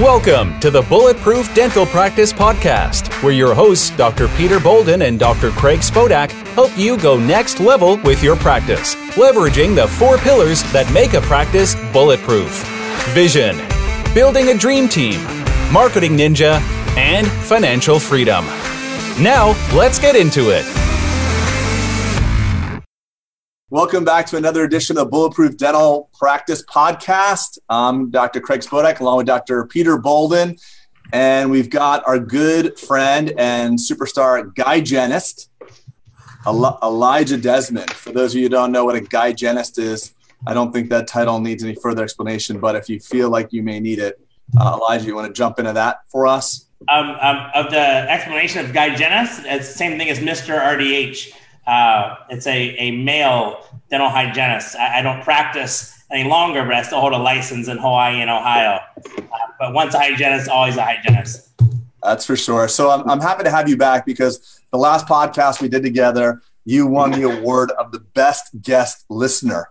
[0.00, 4.28] Welcome to the Bulletproof Dental Practice Podcast, where your hosts, Dr.
[4.28, 5.50] Peter Bolden and Dr.
[5.50, 10.90] Craig Spodak, help you go next level with your practice, leveraging the four pillars that
[10.94, 12.66] make a practice bulletproof
[13.10, 13.58] vision,
[14.14, 15.22] building a dream team,
[15.70, 16.62] marketing ninja,
[16.96, 18.46] and financial freedom.
[19.22, 20.79] Now, let's get into it.
[23.72, 27.56] Welcome back to another edition of Bulletproof Dental Practice Podcast.
[27.68, 28.40] I'm Dr.
[28.40, 29.64] Craig Spodak along with Dr.
[29.64, 30.56] Peter Bolden.
[31.12, 35.50] And we've got our good friend and superstar guy hygienist,
[36.44, 37.92] Elijah Desmond.
[37.92, 40.14] For those of you who don't know what a guy hygienist is,
[40.48, 43.62] I don't think that title needs any further explanation, but if you feel like you
[43.62, 44.18] may need it,
[44.60, 46.66] uh, Elijah, you want to jump into that for us?
[46.88, 50.60] Um, um, of the explanation of guy hygienist, it's the same thing as Mr.
[50.60, 51.34] RDH.
[51.66, 54.76] Uh, it's a, a male dental hygienist.
[54.76, 58.30] I, I, don't practice any longer, but I still hold a license in Hawaii and
[58.30, 58.80] Ohio.
[58.96, 59.22] Uh,
[59.58, 61.50] but once a hygienist, always a hygienist.
[62.02, 62.66] That's for sure.
[62.66, 66.40] So I'm, I'm happy to have you back because the last podcast we did together,
[66.64, 69.68] you won the award of the best guest listener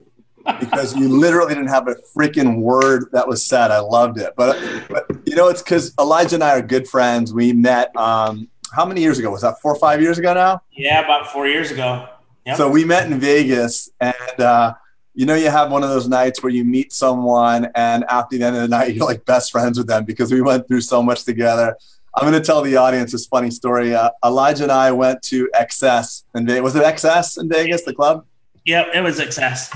[0.60, 3.72] because you literally didn't have a freaking word that was said.
[3.72, 4.34] I loved it.
[4.36, 4.58] But,
[4.90, 7.34] but you know, it's because Elijah and I are good friends.
[7.34, 9.62] We met um, how many years ago was that?
[9.62, 10.62] Four or five years ago now?
[10.72, 12.08] Yeah, about four years ago.
[12.46, 12.58] Yep.
[12.58, 14.74] So we met in Vegas, and uh,
[15.14, 18.44] you know, you have one of those nights where you meet someone, and after the
[18.46, 21.04] end of the night, you're like best friends with them because we went through so
[21.04, 21.76] much together.
[22.16, 23.94] I'm going to tell the audience this funny story.
[23.94, 26.64] Uh, Elijah and I went to XS in Vegas.
[26.64, 28.26] Was it XS in Vegas, the club?
[28.66, 29.76] Yep, it was XS.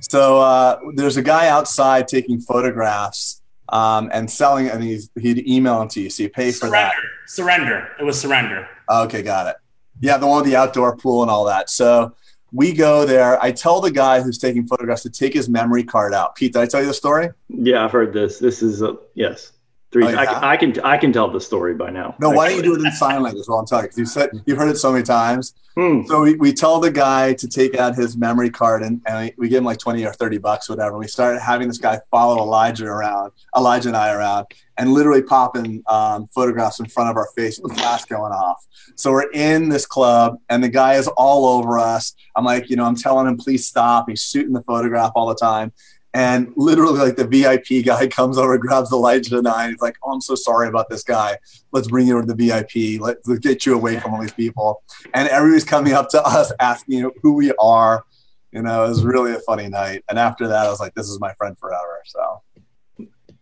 [0.00, 5.80] So uh, there's a guy outside taking photographs um, and selling, and he's, he'd email
[5.80, 6.10] them to you.
[6.10, 6.76] So you pay for surrender.
[6.76, 7.21] that.
[7.32, 7.88] Surrender.
[7.98, 8.68] It was surrender.
[8.90, 9.56] Okay, got it.
[10.00, 11.70] Yeah, the one with the outdoor pool and all that.
[11.70, 12.14] So
[12.52, 13.42] we go there.
[13.42, 16.34] I tell the guy who's taking photographs to take his memory card out.
[16.34, 17.30] Pete, did I tell you the story?
[17.48, 18.38] Yeah, I've heard this.
[18.38, 19.52] This is a, yes.
[19.92, 20.06] Three.
[20.06, 20.20] Oh, yeah?
[20.22, 22.14] I, I, can I can tell the story by now.
[22.18, 22.36] No, actually.
[22.36, 23.44] why don't you do it in sign language?
[23.46, 25.54] Well, I'm telling you because you said you've heard it so many times.
[25.76, 26.02] Hmm.
[26.06, 29.48] So we, we tell the guy to take out his memory card and, and we
[29.48, 30.98] give him like 20 or 30 bucks, whatever.
[30.98, 34.46] We started having this guy follow Elijah around, Elijah and I around,
[34.76, 38.66] and literally popping um, photographs in front of our face with the flash going off.
[38.96, 42.14] So we're in this club and the guy is all over us.
[42.36, 44.08] I'm like, you know, I'm telling him, please stop.
[44.08, 45.72] He's shooting the photograph all the time.
[46.14, 49.96] And literally, like the VIP guy comes over, grabs Elijah and I, and he's like,
[50.02, 51.38] "Oh, I'm so sorry about this guy.
[51.72, 53.00] Let's bring you over to the VIP.
[53.00, 54.82] Let's, let's get you away from all these people."
[55.14, 58.04] And everybody's coming up to us, asking you know, who we are.
[58.52, 60.04] You know, it was really a funny night.
[60.10, 62.42] And after that, I was like, "This is my friend forever." So.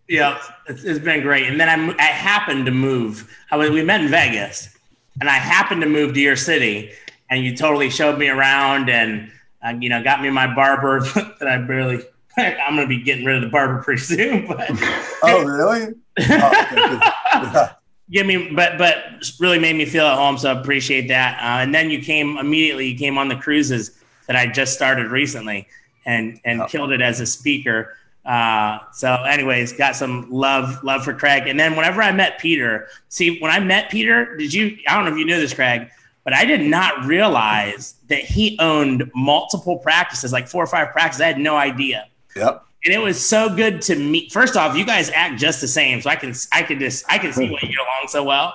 [0.06, 1.47] Yeah, it's, been great.
[1.47, 3.32] And then I, I happened to move.
[3.53, 4.76] I was, we met in Vegas,
[5.20, 6.91] and I happened to move to your city,
[7.30, 9.30] and you totally showed me around, and
[9.64, 12.03] uh, you know, got me my barber that I barely
[12.36, 14.46] I'm going to be getting rid of the barber pretty soon.
[14.48, 14.68] But
[15.22, 15.94] oh, really?
[16.20, 17.70] Oh,
[18.10, 18.96] Give me, but but
[19.38, 20.36] really made me feel at home.
[20.36, 21.38] So I appreciate that.
[21.38, 22.88] Uh, and then you came immediately.
[22.88, 25.68] You came on the cruises that I just started recently,
[26.04, 26.66] and and oh.
[26.66, 27.96] killed it as a speaker.
[28.24, 31.47] Uh, so, anyways, got some love love for Craig.
[31.47, 34.76] And then whenever I met Peter, see when I met Peter, did you?
[34.88, 35.88] I don't know if you knew this, Craig,
[36.24, 41.22] but I did not realize that he owned multiple practices, like four or five practices.
[41.22, 42.08] I had no idea.
[42.40, 42.64] Yep.
[42.84, 44.32] And it was so good to meet.
[44.32, 47.18] First off, you guys act just the same, so I can I can just I
[47.18, 48.54] can see why you get along so well.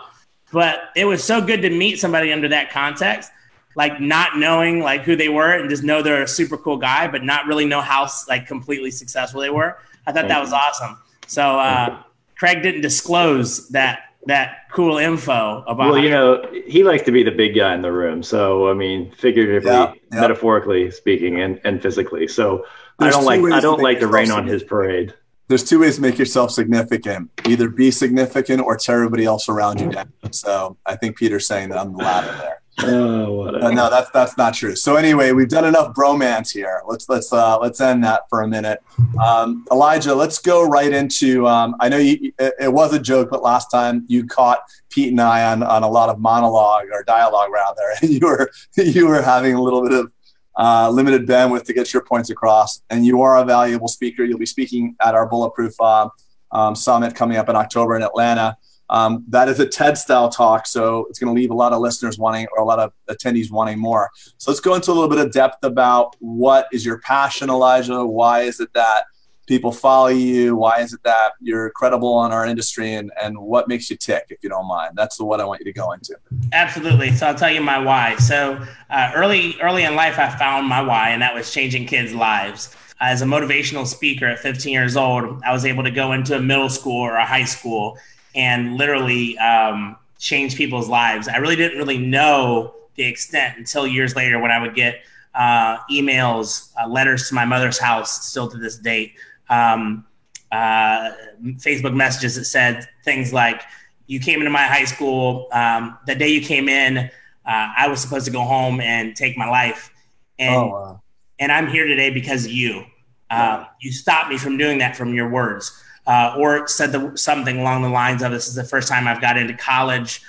[0.51, 3.31] But it was so good to meet somebody under that context,
[3.75, 7.07] like not knowing like who they were and just know they're a super cool guy,
[7.07, 9.77] but not really know how like completely successful they were.
[10.07, 10.97] I thought that was awesome.
[11.27, 12.01] So uh,
[12.37, 15.91] Craig didn't disclose that that cool info about.
[15.91, 18.23] Well, you know, he likes to be the big guy in the room.
[18.23, 20.21] So I mean, figuratively, yeah, yeah.
[20.21, 22.27] metaphorically speaking, and and physically.
[22.27, 22.65] So
[22.99, 25.13] I don't like I don't like to rain on his parade.
[25.47, 29.79] There's two ways to make yourself significant: either be significant or tear everybody else around
[29.79, 30.11] you down.
[30.31, 32.61] So I think Peter's saying that I'm the latter there.
[32.79, 34.75] Oh, no, that's that's not true.
[34.75, 36.81] So anyway, we've done enough bromance here.
[36.85, 38.81] Let's let's uh, let's end that for a minute.
[39.23, 41.47] Um, Elijah, let's go right into.
[41.47, 44.59] Um, I know you, it, it, was a joke, but last time you caught
[44.89, 48.51] Pete and I on, on a lot of monologue or dialogue rather, and you were
[48.77, 50.11] you were having a little bit of
[50.57, 52.81] uh, limited bandwidth to get your points across.
[52.89, 54.23] And you are a valuable speaker.
[54.23, 56.09] You'll be speaking at our Bulletproof uh,
[56.51, 58.57] um, Summit coming up in October in Atlanta.
[58.89, 61.81] Um, that is a TED style talk, so it's going to leave a lot of
[61.81, 64.11] listeners wanting, or a lot of attendees wanting more.
[64.37, 68.05] So let's go into a little bit of depth about what is your passion, Elijah?
[68.05, 69.05] Why is it that
[69.45, 70.55] people follow you?
[70.55, 74.27] Why is it that you're credible in our industry and, and what makes you tick,
[74.29, 74.93] if you don't mind?
[74.95, 76.15] That's the what I want you to go into.
[76.51, 77.11] Absolutely.
[77.11, 78.15] So I'll tell you my why.
[78.17, 82.13] So uh, early, early in life, I found my why, and that was changing kids'
[82.13, 82.75] lives.
[82.99, 86.41] as a motivational speaker at 15 years old, I was able to go into a
[86.41, 87.97] middle school or a high school
[88.33, 91.27] and literally um, change people's lives.
[91.27, 95.03] I really didn't really know the extent until years later when I would get
[95.33, 99.15] uh, emails, uh, letters to my mother's house, still to this date,
[99.49, 100.05] um,
[100.51, 101.11] uh,
[101.57, 103.61] Facebook messages that said things like,
[104.07, 105.47] "You came into my high school.
[105.51, 107.09] Um, the day you came in, uh,
[107.45, 109.91] I was supposed to go home and take my life,
[110.39, 111.01] and oh, wow.
[111.39, 112.85] and I'm here today because of you.
[113.29, 117.59] Uh, you stopped me from doing that from your words." Uh, or said the, something
[117.59, 120.21] along the lines of, "This is the first time I've got into college.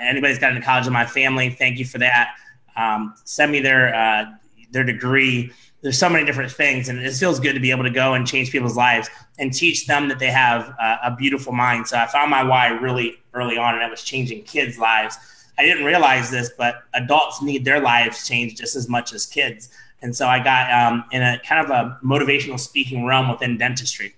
[0.00, 1.50] anybody's got into college in my family.
[1.50, 2.36] Thank you for that."
[2.76, 4.26] um, send me their uh,
[4.70, 5.52] their degree.
[5.82, 8.26] There's so many different things, and it feels good to be able to go and
[8.26, 9.08] change people's lives
[9.38, 11.86] and teach them that they have uh, a beautiful mind.
[11.86, 15.16] So I found my why really early on, and it was changing kids' lives.
[15.58, 19.70] I didn't realize this, but adults need their lives changed just as much as kids.
[20.02, 24.14] And so I got um, in a kind of a motivational speaking realm within dentistry,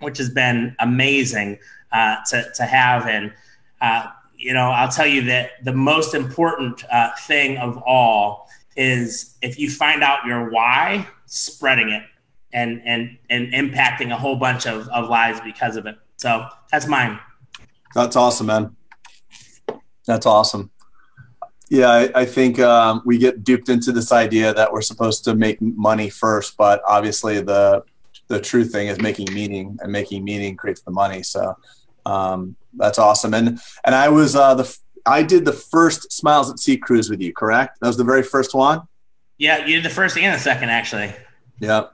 [0.00, 1.58] which has been amazing
[1.90, 3.06] uh, to, to have.
[3.06, 3.32] And
[3.80, 4.06] uh,
[4.36, 9.58] you know, I'll tell you that the most important uh, thing of all is if
[9.58, 12.02] you find out your why, spreading it
[12.52, 15.96] and and and impacting a whole bunch of, of lives because of it.
[16.16, 17.18] So that's mine.
[17.94, 18.76] That's awesome, man.
[20.06, 20.70] That's awesome.
[21.68, 25.34] Yeah, I, I think um, we get duped into this idea that we're supposed to
[25.34, 27.82] make money first, but obviously the
[28.28, 31.22] the true thing is making meaning, and making meaning creates the money.
[31.22, 31.56] So
[32.06, 33.34] um, that's awesome.
[33.34, 34.76] And and I was uh, the
[35.06, 37.78] I did the first Smiles at Sea cruise with you, correct?
[37.80, 38.82] That was the very first one.
[39.38, 41.12] Yeah, you did the first and the second, actually.
[41.58, 41.86] Yeah,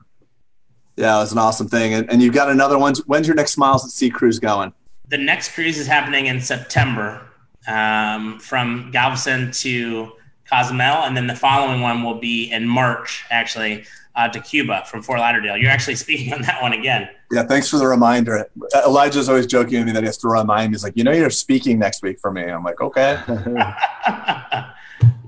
[0.97, 1.95] yeah, it was an awesome thing.
[1.95, 2.95] And, and you've got another one.
[3.07, 4.73] When's your next Smiles at Sea cruise going?
[5.09, 7.23] The next cruise is happening in September
[7.69, 10.13] um, from Galveston to
[10.51, 13.85] Cozumel, and then the following one will be in March, actually,
[14.17, 15.57] uh, to Cuba from Fort Lauderdale.
[15.57, 17.09] You're actually speaking on that one again.
[17.31, 18.49] Yeah, thanks for the reminder.
[18.87, 20.77] Elijah's always joking with me that he has to remind me.
[20.77, 22.45] He's like, you know, you're speaking next week for me.
[22.45, 23.21] I'm like, okay.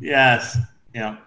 [0.01, 0.57] yes.
[0.95, 1.19] Yeah.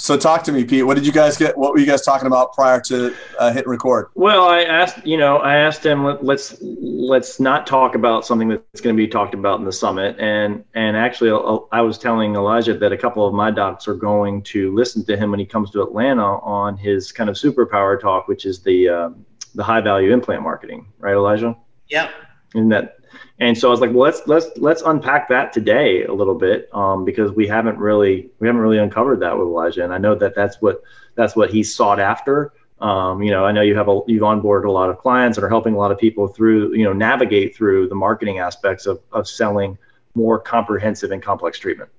[0.00, 0.86] So talk to me, Pete.
[0.86, 1.58] What did you guys get?
[1.58, 4.10] What were you guys talking about prior to uh, hitting record?
[4.14, 8.80] Well, I asked, you know, I asked him, let's let's not talk about something that's
[8.80, 10.16] going to be talked about in the summit.
[10.20, 11.30] And and actually,
[11.72, 15.16] I was telling Elijah that a couple of my docs are going to listen to
[15.16, 18.88] him when he comes to Atlanta on his kind of superpower talk, which is the
[18.88, 19.26] um,
[19.58, 21.56] the high value implant marketing, right, Elijah?
[21.88, 22.10] Yep.
[22.54, 23.00] And that
[23.40, 26.72] and so I was like, well, let's let's let's unpack that today a little bit
[26.72, 30.14] um, because we haven't really we haven't really uncovered that with Elijah, and I know
[30.14, 30.82] that that's what
[31.16, 32.52] that's what he sought after.
[32.80, 35.44] Um, you know, I know you have a you've onboarded a lot of clients and
[35.44, 39.00] are helping a lot of people through you know navigate through the marketing aspects of
[39.10, 39.76] of selling
[40.14, 41.90] more comprehensive and complex treatment.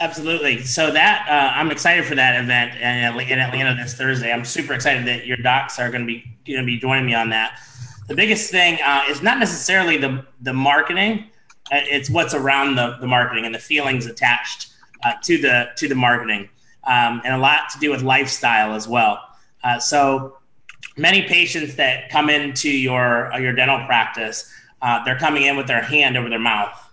[0.00, 0.62] Absolutely.
[0.64, 4.32] So that uh, I'm excited for that event in Atlanta this Thursday.
[4.32, 7.14] I'm super excited that your docs are going to be going to be joining me
[7.14, 7.60] on that
[8.10, 11.30] the biggest thing uh, is not necessarily the the marketing.
[11.70, 14.72] Uh, it's what's around the, the marketing and the feelings attached
[15.04, 16.48] uh, to the to the marketing,
[16.88, 19.24] um, and a lot to do with lifestyle as well.
[19.62, 20.38] Uh, so
[20.96, 24.52] many patients that come into your uh, your dental practice,
[25.04, 26.89] they're coming in with their hand over their mouth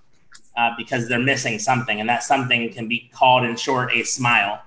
[0.78, 4.62] because they're missing something, and that something can be called in short a smile.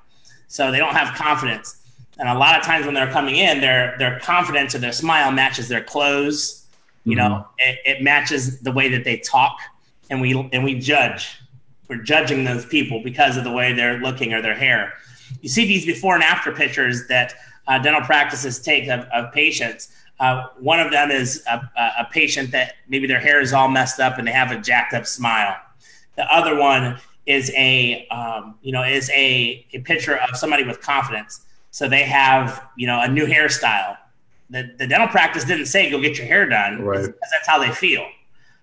[0.49, 1.81] So they don't have confidence
[2.21, 5.33] and a lot of times when they're coming in, their their confidence or their smile
[5.33, 6.67] matches their clothes.
[7.05, 7.29] You mm-hmm.
[7.29, 9.59] know, it, it matches the way that they talk,
[10.11, 11.41] and we and we judge.
[11.89, 14.93] We're judging those people because of the way they're looking or their hair.
[15.41, 17.35] You see these before and after pictures that
[17.67, 19.89] uh, dental practices take of, of patients.
[20.21, 21.57] Uh, one of them is a,
[21.99, 24.93] a, patient that maybe their hair is all messed up and they have a jacked
[24.93, 25.57] up smile.
[26.21, 30.83] The other one is a um, you know is a, a picture of somebody with
[30.83, 33.97] confidence so they have, you know, a new hairstyle.
[34.51, 37.07] The, the dental practice didn't say go get your hair done right.
[37.07, 38.07] because that's how they feel.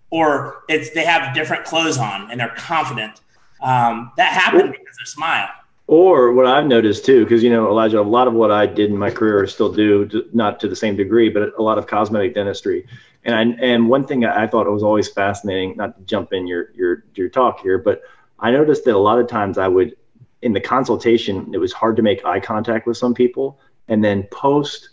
[0.09, 3.21] Or it's they have different clothes on and they're confident.
[3.61, 5.49] Um, that happened because they smile.
[5.87, 8.89] Or what I've noticed too, because you know, Elijah, a lot of what I did
[8.89, 11.87] in my career, or still do, not to the same degree, but a lot of
[11.87, 12.85] cosmetic dentistry.
[13.23, 16.71] And I, and one thing I thought was always fascinating, not to jump in your
[16.75, 18.01] your your talk here, but
[18.39, 19.95] I noticed that a lot of times I would
[20.41, 23.59] in the consultation, it was hard to make eye contact with some people.
[23.87, 24.89] And then post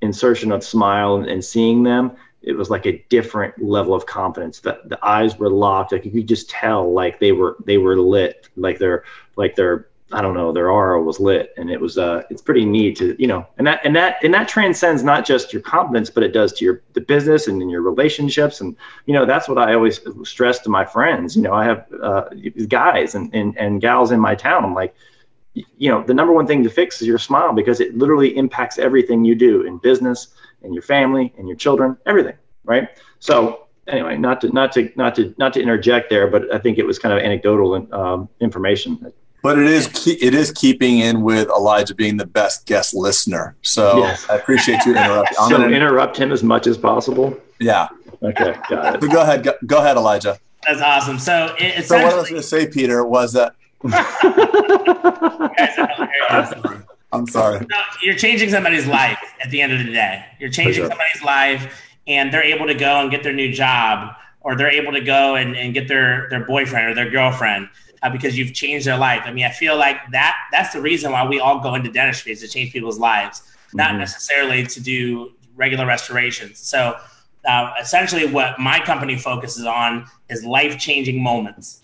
[0.00, 4.58] insertion of smile and, and seeing them, it was like a different level of confidence.
[4.60, 5.92] The, the eyes were locked.
[5.92, 8.48] Like you could just tell like they were they were lit.
[8.56, 9.04] Like they're
[9.36, 12.64] like they're I don't know, their aura was lit, and it was uh, it's pretty
[12.64, 16.10] neat to you know, and that and that and that transcends not just your confidence,
[16.10, 18.76] but it does to your the business and in your relationships, and
[19.06, 21.36] you know that's what I always stress to my friends.
[21.36, 22.24] You know, I have uh,
[22.68, 24.64] guys and, and and gals in my town.
[24.64, 24.94] I'm like,
[25.54, 28.78] you know, the number one thing to fix is your smile because it literally impacts
[28.78, 30.28] everything you do in business
[30.62, 32.88] and your family and your children, everything, right?
[33.18, 36.78] So anyway, not to not to not to not to interject there, but I think
[36.78, 39.12] it was kind of anecdotal um, information.
[39.42, 43.56] But it is it is keeping in with Elijah being the best guest listener.
[43.62, 44.28] So yes.
[44.30, 45.36] I appreciate you interrupting.
[45.36, 47.36] so gonna, interrupt him as much as possible.
[47.58, 47.88] Yeah.
[48.22, 48.54] Okay.
[48.70, 49.02] Got it.
[49.02, 49.42] So go ahead.
[49.42, 50.38] Go, go ahead, Elijah.
[50.66, 51.18] That's awesome.
[51.18, 53.54] So, it, so what I was going to say, Peter, was that.
[57.12, 57.58] I'm sorry.
[57.58, 57.66] So
[58.02, 60.24] you're changing somebody's life at the end of the day.
[60.38, 60.88] You're changing sure.
[60.88, 64.92] somebody's life, and they're able to go and get their new job, or they're able
[64.92, 67.68] to go and, and get their their boyfriend or their girlfriend.
[68.02, 69.22] Uh, because you've changed their life.
[69.24, 72.32] I mean, I feel like that that's the reason why we all go into dentistry
[72.32, 73.42] is to change people's lives,
[73.74, 73.98] not mm-hmm.
[73.98, 76.58] necessarily to do regular restorations.
[76.58, 76.96] So
[77.44, 81.80] uh, essentially what my company focuses on is life-changing moments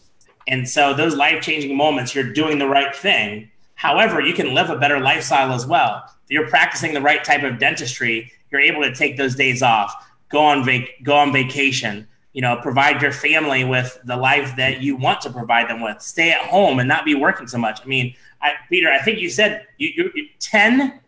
[0.46, 4.76] and so those life-changing moments you're doing the right thing however you can live a
[4.76, 8.94] better lifestyle as well if you're practicing the right type of dentistry you're able to
[8.94, 9.92] take those days off
[10.28, 12.06] go on vac- go on vacation
[12.38, 16.00] you know provide your family with the life that you want to provide them with.
[16.00, 17.80] Stay at home and not be working so much.
[17.82, 21.00] I mean I, peter i think you said you, you, you 10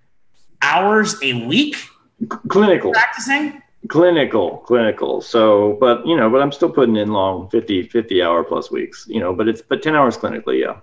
[0.61, 1.77] hours a week
[2.49, 2.91] clinical.
[2.91, 3.63] practicing?
[3.87, 5.21] Clinical clinical.
[5.21, 9.07] So but you know but i'm still putting in long 50 50 hour plus weeks
[9.09, 10.81] you know but it's but 10 hours clinically yeah.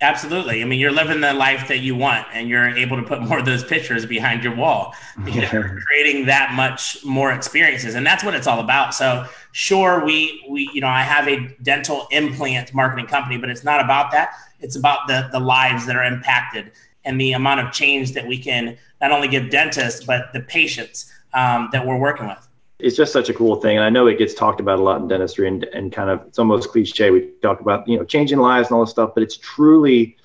[0.00, 0.60] Absolutely.
[0.60, 3.38] I mean you're living the life that you want and you're able to put more
[3.38, 4.92] of those pictures behind your wall.
[5.24, 7.94] Because you're creating that much more experiences.
[7.94, 8.92] And that's what it's all about.
[8.92, 9.24] So
[9.54, 13.80] sure we we you know i have a dental implant marketing company but it's not
[13.80, 16.72] about that it's about the the lives that are impacted
[17.04, 21.12] and the amount of change that we can not only give dentists but the patients
[21.34, 22.48] um, that we're working with.
[22.80, 23.76] It's just such a cool thing.
[23.76, 26.22] And I know it gets talked about a lot in dentistry and, and kind of
[26.26, 27.10] it's almost cliche.
[27.10, 30.16] We talk about, you know, changing lives and all this stuff, but it's truly,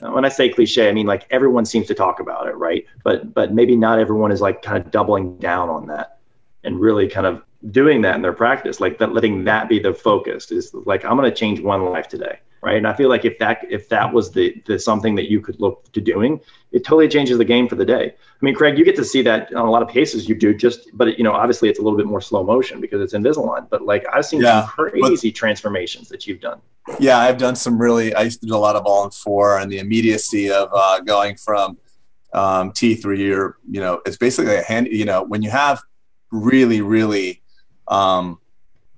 [0.00, 2.84] when I say cliche, I mean like everyone seems to talk about it, right?
[3.02, 6.15] But but maybe not everyone is like kind of doubling down on that
[6.66, 9.94] and really kind of doing that in their practice, like that, letting that be the
[9.94, 12.78] focus is like I'm going to change one life today right?
[12.78, 15.60] And I feel like if that if that was the the something that you could
[15.60, 16.40] look to doing,
[16.72, 18.12] it totally changes the game for the day.
[18.12, 20.52] I mean, Craig, you get to see that on a lot of cases you do
[20.52, 23.70] just, but you know, obviously it's a little bit more slow motion because it's Invisalign.
[23.70, 26.60] But like I've seen yeah, some crazy but, transformations that you've done.
[26.98, 28.12] Yeah, I've done some really.
[28.14, 31.00] I used to do a lot of all in four, and the immediacy of uh,
[31.00, 31.78] going from
[32.32, 34.88] um, teeth where you're, you know, it's basically a hand.
[34.88, 35.82] You know, when you have
[36.30, 37.42] really, really
[37.88, 38.38] um,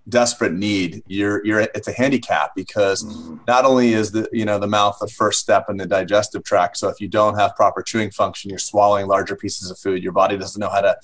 [0.09, 1.03] desperate need.
[1.07, 3.05] You're you're it's a handicap because
[3.47, 6.77] not only is the you know the mouth the first step in the digestive tract
[6.79, 10.03] so if you don't have proper chewing function you're swallowing larger pieces of food.
[10.03, 10.97] Your body doesn't know how to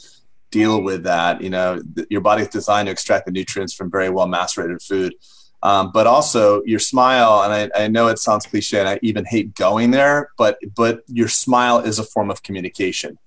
[0.50, 1.43] deal with that.
[1.43, 5.14] You know your body's designed to extract the nutrients from very well macerated food.
[5.62, 9.25] Um, but also your smile and I, I know it sounds cliche and i even
[9.25, 13.19] hate going there but but your smile is a form of communication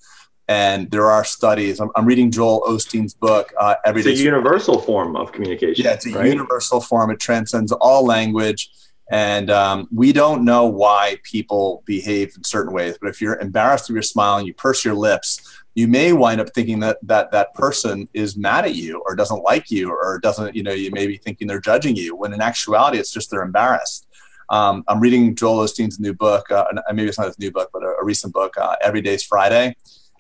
[0.48, 1.80] and there are studies.
[1.80, 3.54] I'm, I'm reading Joel Osteen's book.
[3.60, 5.86] Uh, every it's a universal form of communication.
[5.86, 6.27] Yeah, it's a right?
[6.27, 7.12] universal form.
[7.12, 8.70] It transcends all language.
[9.10, 12.98] And um, we don't know why people behave in certain ways.
[13.00, 16.42] But if you're embarrassed of your smile and you purse your lips, you may wind
[16.42, 20.20] up thinking that that that person is mad at you or doesn't like you or
[20.20, 22.16] doesn't, you know, you may be thinking they're judging you.
[22.16, 24.08] When in actuality, it's just they're embarrassed.
[24.50, 26.50] Um, I'm reading Joel Osteen's new book.
[26.50, 29.24] Uh, maybe it's not his new book, but a, a recent book, uh, Every Day's
[29.24, 29.75] Friday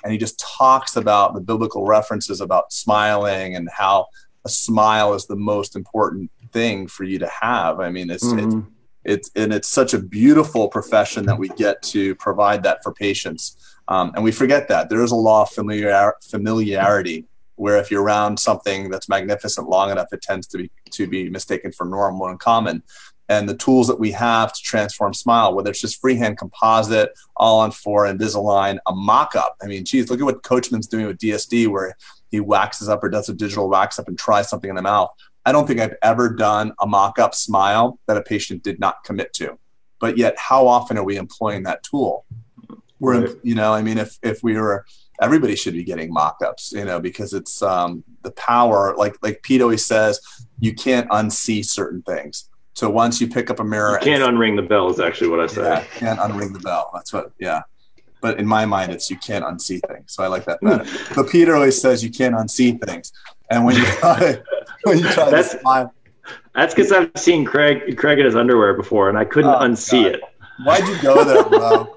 [0.07, 4.05] and he just talks about the biblical references about smiling and how
[4.45, 7.81] a smile is the most important thing for you to have.
[7.81, 8.59] I mean, it's mm-hmm.
[9.03, 12.93] it's it's and it's such a beautiful profession that we get to provide that for
[12.93, 13.57] patients.
[13.89, 18.03] Um, and we forget that there is a law of familiar, familiarity where if you're
[18.03, 22.27] around something that's magnificent long enough, it tends to be to be mistaken for normal
[22.29, 22.81] and common
[23.29, 27.59] and the tools that we have to transform Smile, whether it's just freehand composite, all
[27.59, 29.57] on four, Invisalign, a mock-up.
[29.61, 31.95] I mean, geez, look at what Coachman's doing with DSD, where
[32.31, 35.11] he waxes up or does a digital wax up and tries something in the mouth.
[35.45, 39.33] I don't think I've ever done a mock-up smile that a patient did not commit
[39.33, 39.57] to.
[39.99, 42.25] But yet, how often are we employing that tool?
[42.99, 43.35] We're, right.
[43.43, 44.85] you know, I mean, if if we were,
[45.21, 48.95] everybody should be getting mock-ups, you know, because it's um, the power.
[48.97, 50.19] Like like Pete always says,
[50.59, 54.55] you can't unsee certain things so once you pick up a mirror, you can't unring
[54.55, 54.87] the bell.
[54.87, 55.63] Is actually what I say.
[55.63, 56.91] Yeah, can't unring the bell.
[56.93, 57.31] That's what.
[57.39, 57.63] Yeah.
[58.21, 60.13] But in my mind, it's you can't unsee things.
[60.13, 60.85] So I like that better.
[61.15, 63.13] but Peter always says you can't unsee things,
[63.49, 64.37] and when you try,
[64.83, 65.91] when you try that's, to smile.
[66.53, 70.03] That's because I've seen Craig Craig in his underwear before, and I couldn't oh, unsee
[70.03, 70.13] God.
[70.13, 70.21] it.
[70.63, 71.93] Why'd you go there, bro?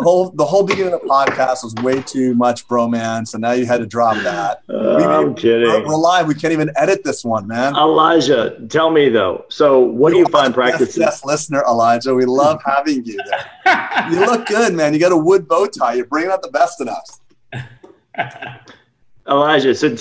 [0.00, 3.52] the whole the whole beginning of the podcast was way too much bromance, and now
[3.52, 4.62] you had to drop that.
[4.68, 5.68] Uh, we, I'm kidding.
[5.68, 6.26] We're, we're, live.
[6.26, 7.76] We can't even edit this one, man.
[7.76, 9.44] Elijah, tell me though.
[9.48, 10.96] So, what you do you find practices?
[10.96, 12.14] Yes, listener, Elijah.
[12.14, 14.10] We love having you there.
[14.10, 14.94] you look good, man.
[14.94, 15.94] You got a wood bow tie.
[15.94, 17.20] You're bringing out the best in us.
[19.28, 19.94] Elijah, so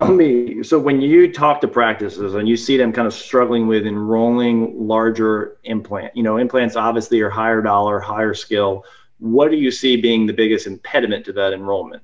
[0.00, 0.62] tell me.
[0.62, 4.86] So, when you talk to practices and you see them kind of struggling with enrolling
[4.86, 8.84] larger implant, you know, implants obviously are higher dollar, higher skill
[9.18, 12.02] what do you see being the biggest impediment to that enrollment?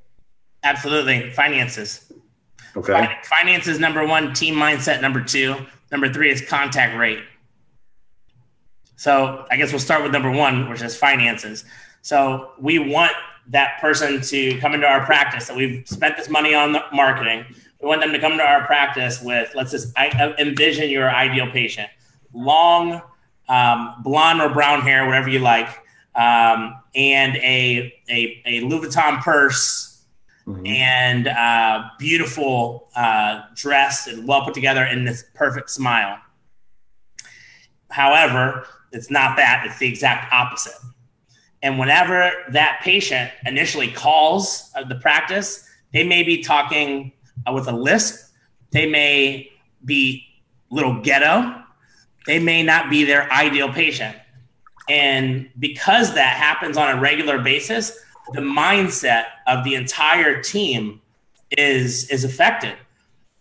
[0.65, 2.13] Absolutely, finances.
[2.77, 3.17] Okay.
[3.25, 5.57] Finances number one, team mindset number two,
[5.91, 7.23] number three is contact rate.
[8.97, 11.65] So I guess we'll start with number one, which is finances.
[12.01, 13.13] So we want
[13.49, 17.45] that person to come into our practice that we've spent this money on marketing.
[17.83, 21.91] We want them to come to our practice with, let's just envision your ideal patient,
[22.33, 23.03] long,
[23.49, 25.69] um, blonde or brown hair, whatever you like,
[26.15, 30.05] um, and a, a, a Louis Vuitton purse
[30.47, 30.65] mm-hmm.
[30.65, 36.19] and uh, beautiful uh, dressed and well put together in this perfect smile.
[37.91, 40.79] However, it's not that, it's the exact opposite.
[41.63, 47.69] And whenever that patient initially calls uh, the practice, they may be talking uh, with
[47.69, 48.33] a lisp.
[48.71, 49.51] They may
[49.85, 50.25] be
[50.71, 51.63] little ghetto.
[52.27, 54.17] They may not be their ideal patient.
[54.89, 57.99] And because that happens on a regular basis,
[58.33, 61.01] the mindset of the entire team
[61.51, 62.77] is is affected.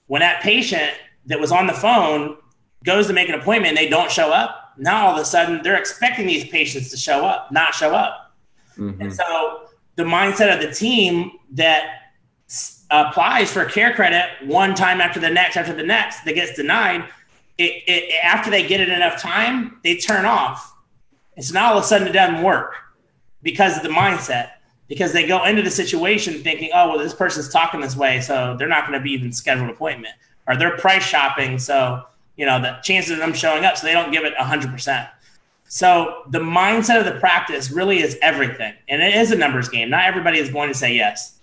[0.08, 0.92] When that patient
[1.28, 2.38] that was on the phone
[2.84, 4.74] goes to make an appointment, and they don't show up.
[4.78, 8.34] Now all of a sudden they're expecting these patients to show up, not show up.
[8.78, 9.02] Mm-hmm.
[9.02, 12.01] And so the mindset of the team that
[12.92, 17.06] applies for care credit one time after the next after the next that gets denied,
[17.58, 20.72] it, it, after they get it enough time, they turn off
[21.36, 22.76] and so now all of a sudden it doesn't work
[23.42, 24.52] because of the mindset,
[24.88, 28.56] because they go into the situation thinking, oh, well, this person's talking this way, so
[28.58, 30.14] they're not going to be even scheduled appointment.
[30.48, 32.04] Or they're price shopping, so
[32.36, 35.10] you know the chances of them showing up, so they don't give it 100%.
[35.68, 39.90] So the mindset of the practice really is everything, and it is a numbers game.
[39.90, 41.40] Not everybody is going to say yes.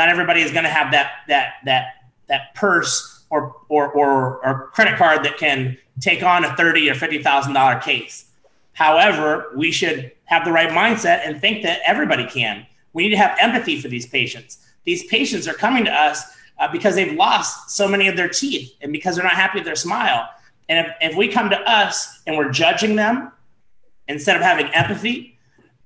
[0.00, 1.96] Not everybody is going to have that that that
[2.28, 6.94] that purse or or or, or credit card that can take on a thirty or
[6.94, 8.24] fifty thousand dollar case.
[8.72, 12.66] However, we should have the right mindset and think that everybody can.
[12.94, 14.66] We need to have empathy for these patients.
[14.84, 16.24] These patients are coming to us
[16.58, 19.66] uh, because they've lost so many of their teeth and because they're not happy with
[19.66, 20.30] their smile.
[20.70, 23.32] And if, if we come to us and we're judging them
[24.08, 25.38] instead of having empathy,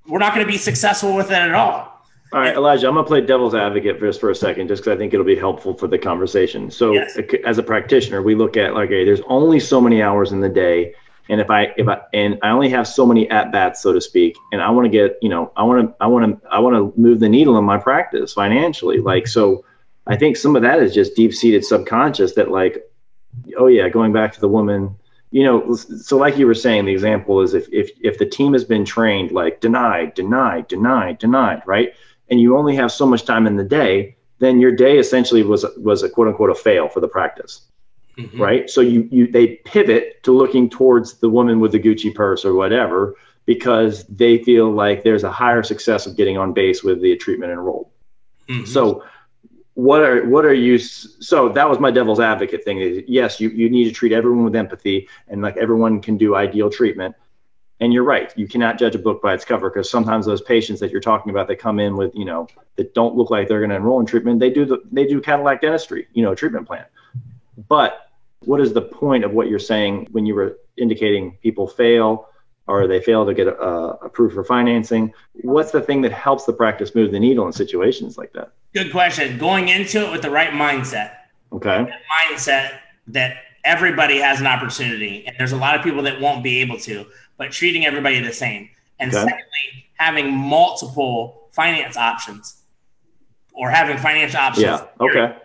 [0.06, 1.93] we're not going to be successful with it at all.
[2.34, 4.82] All right, Elijah, I'm going to play devil's advocate for just for a second, just
[4.82, 6.70] because I think it'll be helpful for the conversation.
[6.70, 7.16] So, yes.
[7.16, 10.40] Uh, as a practitioner, we look at like, okay, there's only so many hours in
[10.40, 10.94] the day
[11.28, 14.00] and if I if I and I only have so many at bats, so to
[14.00, 16.58] speak, and I want to get you know I want to I want to I
[16.58, 18.98] want to move the needle in my practice financially.
[18.98, 19.64] Like so,
[20.06, 22.84] I think some of that is just deep seated subconscious that like,
[23.56, 24.94] oh yeah, going back to the woman,
[25.30, 25.74] you know.
[25.76, 28.84] So like you were saying, the example is if if if the team has been
[28.84, 31.94] trained like denied, denied, denied, denied, right,
[32.30, 35.64] and you only have so much time in the day, then your day essentially was
[35.78, 37.62] was a quote unquote a fail for the practice
[38.16, 38.40] mm-hmm.
[38.40, 38.70] right?
[38.70, 42.54] So you you they pivot to looking towards the woman with the Gucci purse or
[42.54, 47.16] whatever because they feel like there's a higher success of getting on base with the
[47.16, 47.90] treatment enrolled.
[48.48, 48.64] Mm-hmm.
[48.64, 49.04] So
[49.74, 53.48] what are what are you so that was my devil's advocate thing is yes you,
[53.50, 57.12] you need to treat everyone with empathy and like everyone can do ideal treatment
[57.80, 60.80] and you're right you cannot judge a book by its cover because sometimes those patients
[60.80, 63.60] that you're talking about that come in with you know that don't look like they're
[63.60, 66.66] going to enroll in treatment they do the they do cadillac dentistry you know treatment
[66.66, 66.84] plan
[67.68, 68.10] but
[68.40, 72.28] what is the point of what you're saying when you were indicating people fail
[72.66, 75.12] or they fail to get uh, approved for financing?
[75.42, 78.52] What's the thing that helps the practice move the needle in situations like that?
[78.72, 79.38] Good question.
[79.38, 81.16] Going into it with the right mindset.
[81.52, 81.86] Okay.
[82.30, 86.60] mindset that everybody has an opportunity, and there's a lot of people that won't be
[86.60, 87.06] able to,
[87.36, 88.68] but treating everybody the same.
[88.98, 89.22] And okay.
[89.22, 92.62] secondly, having multiple finance options
[93.52, 94.64] or having financial options.
[94.64, 94.86] Yeah.
[95.00, 95.36] Okay.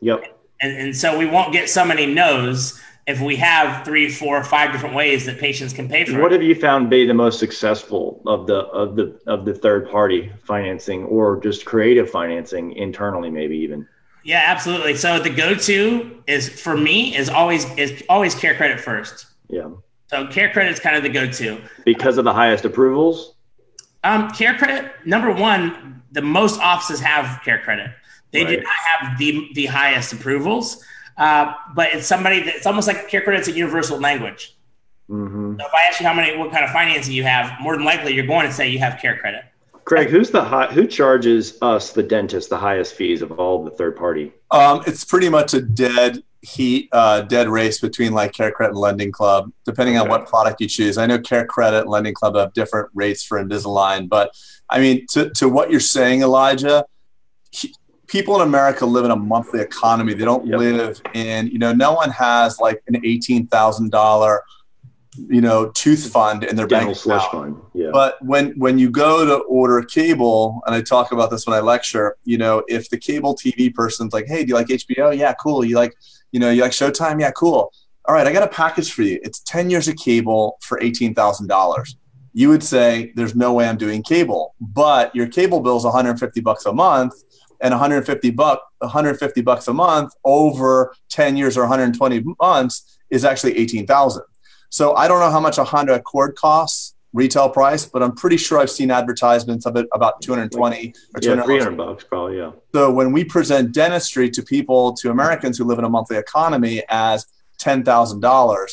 [0.00, 0.24] Yep
[0.60, 4.72] and, and so we won't get so many no's if we have three, four, five
[4.72, 6.36] different ways that patients can pay for what it.
[6.36, 10.30] have you found be the most successful of the of the of the third party
[10.44, 13.88] financing or just creative financing internally, maybe even?
[14.22, 14.96] Yeah, absolutely.
[14.96, 19.26] So the go-to is for me is always is always care credit first.
[19.48, 19.70] Yeah.
[20.10, 23.34] So care credit is kind of the go-to because of the highest approvals.
[24.02, 27.92] Um, care credit number one, the most offices have care credit.
[28.32, 28.50] They right.
[28.50, 30.82] did not have the the highest approvals,
[31.16, 34.56] uh, but it's somebody that it's almost like care credit's a universal language.
[35.08, 35.60] Mm-hmm.
[35.60, 37.84] So if I ask you how many, what kind of financing you have, more than
[37.84, 39.44] likely you're going to say you have care credit.
[39.84, 43.70] Craig, who's the high, who charges us the dentist the highest fees of all the
[43.70, 44.32] third party?
[44.50, 48.78] Um, it's pretty much a dead heat, uh, dead race between like Care Credit and
[48.78, 50.02] Lending Club, depending okay.
[50.02, 50.98] on what product you choose.
[50.98, 54.34] I know CareCredit and Lending Club have different rates for Invisalign, but
[54.68, 56.84] I mean, to, to what you're saying, Elijah,
[57.50, 57.74] he,
[58.06, 60.14] people in America live in a monthly economy.
[60.14, 60.58] They don't yep.
[60.58, 64.42] live in, you know, no one has like an eighteen thousand dollar
[65.28, 67.56] you know tooth fund in their Dental bank slush account.
[67.56, 67.70] fund.
[67.74, 67.90] Yeah.
[67.92, 71.60] But when when you go to order cable, and I talk about this when I
[71.60, 75.16] lecture, you know, if the cable TV person's like, "Hey, do you like HBO?
[75.16, 75.64] Yeah, cool.
[75.64, 75.94] You like,
[76.32, 77.20] you know, you like Showtime?
[77.20, 77.72] Yeah, cool.
[78.06, 79.20] All right, I got a package for you.
[79.22, 81.96] It's ten years of cable for eighteen thousand dollars."
[82.32, 86.40] You would say, "There's no way I'm doing cable," but your cable bill is 150
[86.40, 87.12] bucks a month,
[87.60, 93.58] and 150 buck 150 bucks a month over 10 years or 120 months is actually
[93.58, 94.22] 18,000.
[94.70, 98.36] So I don't know how much a Honda Accord costs retail price, but I'm pretty
[98.36, 102.52] sure I've seen advertisements of it about 220 or 200 yeah, 300 bucks probably, yeah.
[102.72, 106.82] So when we present dentistry to people, to Americans who live in a monthly economy
[106.88, 107.26] as
[107.60, 108.66] $10,000,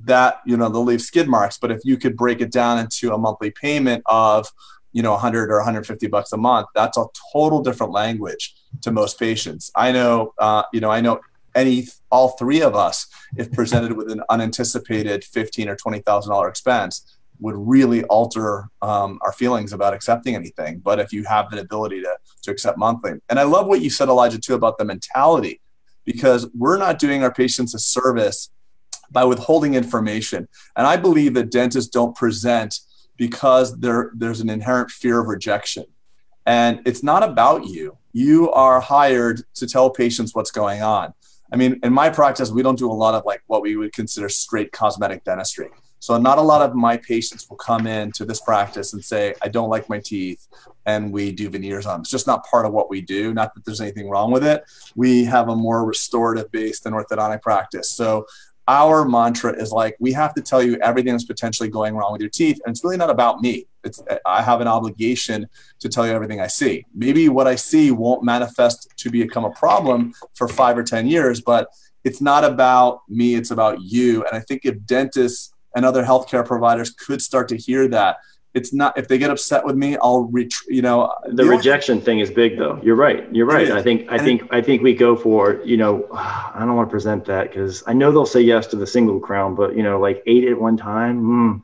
[0.00, 1.58] that, you know, they'll leave skid marks.
[1.58, 4.48] But if you could break it down into a monthly payment of,
[4.92, 9.18] you know, 100 or 150 bucks a month, that's a total different language to most
[9.18, 9.70] patients.
[9.74, 11.20] I know, uh, you know, I know
[11.54, 16.48] any all three of us, if presented with an unanticipated fifteen or twenty thousand dollar
[16.48, 20.78] expense, would really alter um, our feelings about accepting anything.
[20.78, 23.90] But if you have the ability to to accept monthly, and I love what you
[23.90, 25.60] said, Elijah, too, about the mentality,
[26.06, 28.50] because we're not doing our patients a service
[29.10, 30.48] by withholding information.
[30.74, 32.80] And I believe that dentists don't present
[33.18, 35.84] because there there's an inherent fear of rejection.
[36.46, 37.98] And it's not about you.
[38.12, 41.12] You are hired to tell patients what's going on.
[41.52, 43.92] I mean, in my practice, we don't do a lot of like what we would
[43.92, 45.68] consider straight cosmetic dentistry.
[46.04, 49.34] So not a lot of my patients will come in to this practice and say,
[49.40, 50.46] I don't like my teeth,
[50.84, 52.00] and we do veneers on them.
[52.02, 53.32] It's just not part of what we do.
[53.32, 54.64] Not that there's anything wrong with it.
[54.94, 57.90] We have a more restorative based and orthodontic practice.
[57.90, 58.26] So
[58.68, 62.20] our mantra is like we have to tell you everything that's potentially going wrong with
[62.20, 65.46] your teeth and it's really not about me it's i have an obligation
[65.78, 69.50] to tell you everything i see maybe what i see won't manifest to become a
[69.50, 71.68] problem for five or ten years but
[72.04, 76.46] it's not about me it's about you and i think if dentists and other healthcare
[76.46, 78.18] providers could start to hear that.
[78.54, 82.20] It's not if they get upset with me i'll ret- you know the rejection thing
[82.20, 82.78] is big though.
[82.84, 83.26] You're right.
[83.34, 83.68] You're right.
[83.68, 86.88] I think i and think i think we go for you know i don't want
[86.88, 89.82] to present that because i know they'll say yes to the single crown but you
[89.82, 91.62] know like eight at one time mm,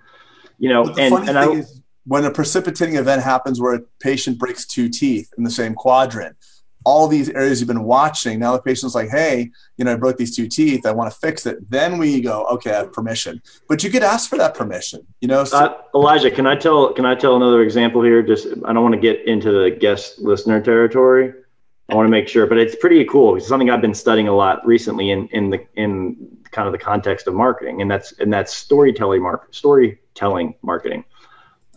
[0.58, 4.66] you know and, and i is, when a precipitating event happens where a patient breaks
[4.66, 6.36] two teeth in the same quadrant
[6.84, 8.38] all these areas you've been watching.
[8.38, 10.86] Now the patient's like, hey, you know, I broke these two teeth.
[10.86, 11.70] I want to fix it.
[11.70, 13.42] Then we go, okay, I have permission.
[13.68, 15.06] But you could ask for that permission.
[15.20, 18.22] You know, so- uh, Elijah, can I tell can I tell another example here?
[18.22, 21.34] Just I don't want to get into the guest listener territory.
[21.88, 23.36] I want to make sure, but it's pretty cool.
[23.36, 26.78] It's something I've been studying a lot recently in in the in kind of the
[26.78, 31.04] context of marketing, and that's and that's storytelling mark storytelling marketing.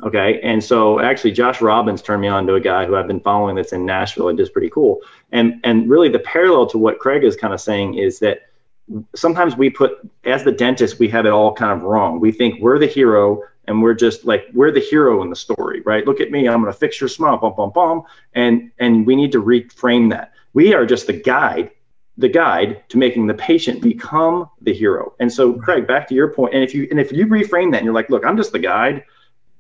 [0.04, 0.40] Okay.
[0.42, 3.56] And so actually Josh Robbins turned me on to a guy who I've been following
[3.56, 5.00] that's in Nashville and just pretty cool.
[5.32, 8.50] And and really the parallel to what Craig is kind of saying is that
[9.16, 12.20] sometimes we put as the dentist, we have it all kind of wrong.
[12.20, 15.82] We think we're the hero and we're just like we're the hero in the story,
[15.82, 16.06] right?
[16.06, 18.04] Look at me, I'm gonna fix your smile, bum bum bum.
[18.34, 20.34] And and we need to reframe that.
[20.54, 21.72] We are just the guide
[22.18, 25.14] the guide to making the patient become the hero.
[25.20, 27.78] And so, Craig, back to your point, and if you and if you reframe that
[27.78, 29.04] and you're like, look, I'm just the guide,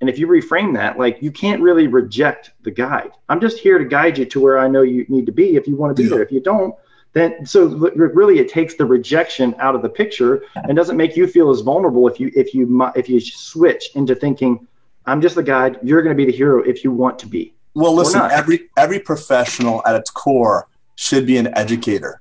[0.03, 3.11] and if you reframe that, like you can't really reject the guide.
[3.29, 5.65] I'm just here to guide you to where I know you need to be if
[5.65, 6.15] you want to be yeah.
[6.15, 6.23] there.
[6.23, 6.75] If you don't,
[7.13, 11.25] then so really it takes the rejection out of the picture and doesn't make you
[11.25, 14.67] feel as vulnerable if you if you if you switch into thinking
[15.05, 15.79] I'm just the guide.
[15.81, 17.53] You're going to be the hero if you want to be.
[17.73, 22.19] Well, listen, every every professional at its core should be an educator.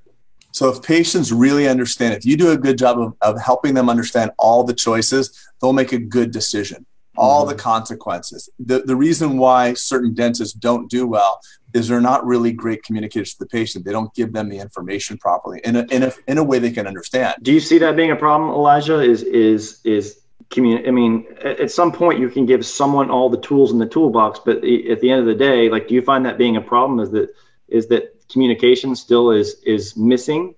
[0.53, 3.89] So if patients really understand, if you do a good job of, of helping them
[3.89, 6.85] understand all the choices, they'll make a good decision
[7.17, 7.61] all the mm-hmm.
[7.61, 8.49] consequences.
[8.59, 11.39] The, the reason why certain dentists don't do well
[11.73, 13.85] is they're not really great communicators to the patient.
[13.85, 16.71] They don't give them the information properly in a, in a, in a way they
[16.71, 17.35] can understand.
[17.41, 18.99] Do you see that being a problem, Elijah?
[18.99, 20.87] Is, is, is community?
[20.87, 24.39] I mean, at some point you can give someone all the tools in the toolbox,
[24.45, 26.99] but at the end of the day, like, do you find that being a problem?
[26.99, 27.29] Is that,
[27.67, 30.53] is that communication still is, is missing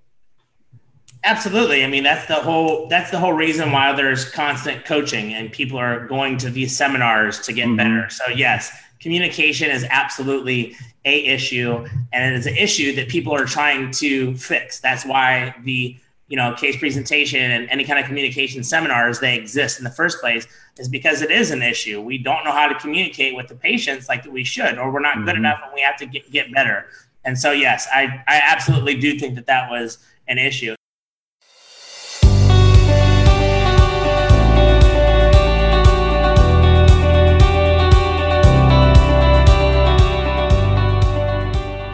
[1.26, 1.84] Absolutely.
[1.84, 5.80] I mean, that's the whole that's the whole reason why there's constant coaching and people
[5.80, 7.78] are going to these seminars to get mm-hmm.
[7.78, 8.10] better.
[8.12, 11.84] So yes, communication is absolutely a issue
[12.14, 14.80] and it is an issue that people are trying to fix.
[14.80, 19.80] That's why the you know case presentation and any kind of communication seminars they exist
[19.80, 22.74] in the first place is because it is an issue we don't know how to
[22.80, 25.26] communicate with the patients like that we should or we're not mm-hmm.
[25.26, 26.88] good enough and we have to get, get better
[27.26, 30.75] and so yes I, I absolutely do think that that was an issue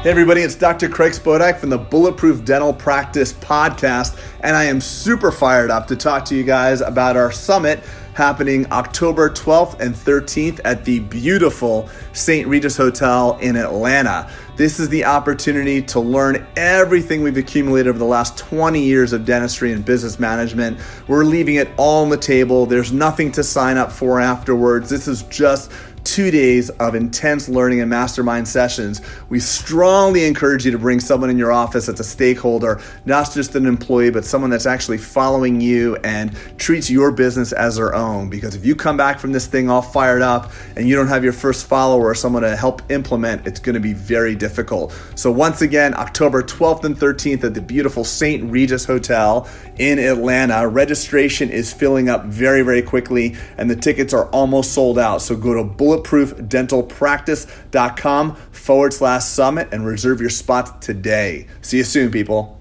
[0.01, 0.89] Hey, everybody, it's Dr.
[0.89, 5.95] Craig Spodak from the Bulletproof Dental Practice Podcast, and I am super fired up to
[5.95, 7.83] talk to you guys about our summit
[8.15, 12.47] happening October 12th and 13th at the beautiful St.
[12.47, 14.27] Regis Hotel in Atlanta.
[14.57, 19.23] This is the opportunity to learn everything we've accumulated over the last 20 years of
[19.23, 20.79] dentistry and business management.
[21.07, 22.65] We're leaving it all on the table.
[22.65, 24.89] There's nothing to sign up for afterwards.
[24.89, 25.71] This is just
[26.03, 29.01] two days of intense learning and mastermind sessions.
[29.29, 33.55] We strongly encourage you to bring someone in your office that's a stakeholder, not just
[33.55, 38.29] an employee, but someone that's actually following you and treats your business as their own.
[38.29, 41.23] Because if you come back from this thing all fired up and you don't have
[41.23, 44.93] your first follower or someone to help implement, it's going to be very difficult.
[45.15, 48.49] So, once again, October 12th and 13th at the beautiful St.
[48.51, 50.67] Regis Hotel in Atlanta.
[50.67, 55.21] Registration is filling up very, very quickly, and the tickets are almost sold out.
[55.21, 61.47] So, go to bulletproofdentalpractice.com forward slash summit and reserve your spot today.
[61.61, 62.57] See you soon, people.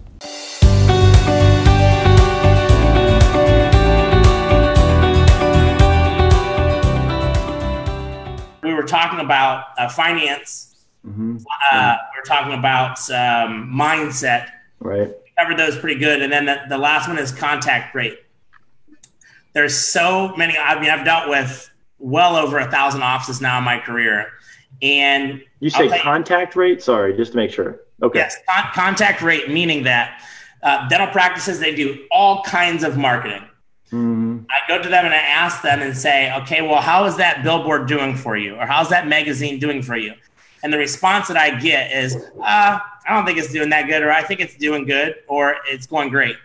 [8.62, 10.66] We were talking about uh, finance.
[11.07, 11.38] Mm-hmm.
[11.73, 14.51] Uh, we were talking about um, mindset.
[14.81, 15.09] Right.
[15.09, 16.21] We covered those pretty good.
[16.23, 18.19] And then the, the last one is contact rate.
[19.53, 20.57] There's so many.
[20.57, 21.69] I mean, I've dealt with
[22.00, 24.32] well over a thousand offices now in my career.
[24.82, 26.82] And you say contact you, rate?
[26.82, 27.80] Sorry, just to make sure.
[28.02, 28.18] Okay.
[28.18, 30.22] Yes, con- contact rate, meaning that
[30.62, 33.44] uh, dental practices, they do all kinds of marketing.
[33.92, 34.44] Mm-hmm.
[34.48, 37.42] I go to them and I ask them and say, okay, well, how is that
[37.42, 38.54] billboard doing for you?
[38.54, 40.14] Or how's that magazine doing for you?
[40.62, 44.02] And the response that I get is, uh, I don't think it's doing that good,
[44.02, 46.36] or I think it's doing good, or it's going great.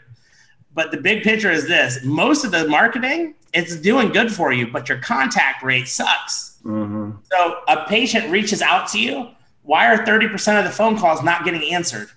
[0.74, 4.68] But the big picture is this most of the marketing it's doing good for you,
[4.68, 6.60] but your contact rate sucks.
[6.64, 7.12] Mm-hmm.
[7.32, 9.30] So a patient reaches out to you.
[9.64, 12.10] Why are 30% of the phone calls not getting answered?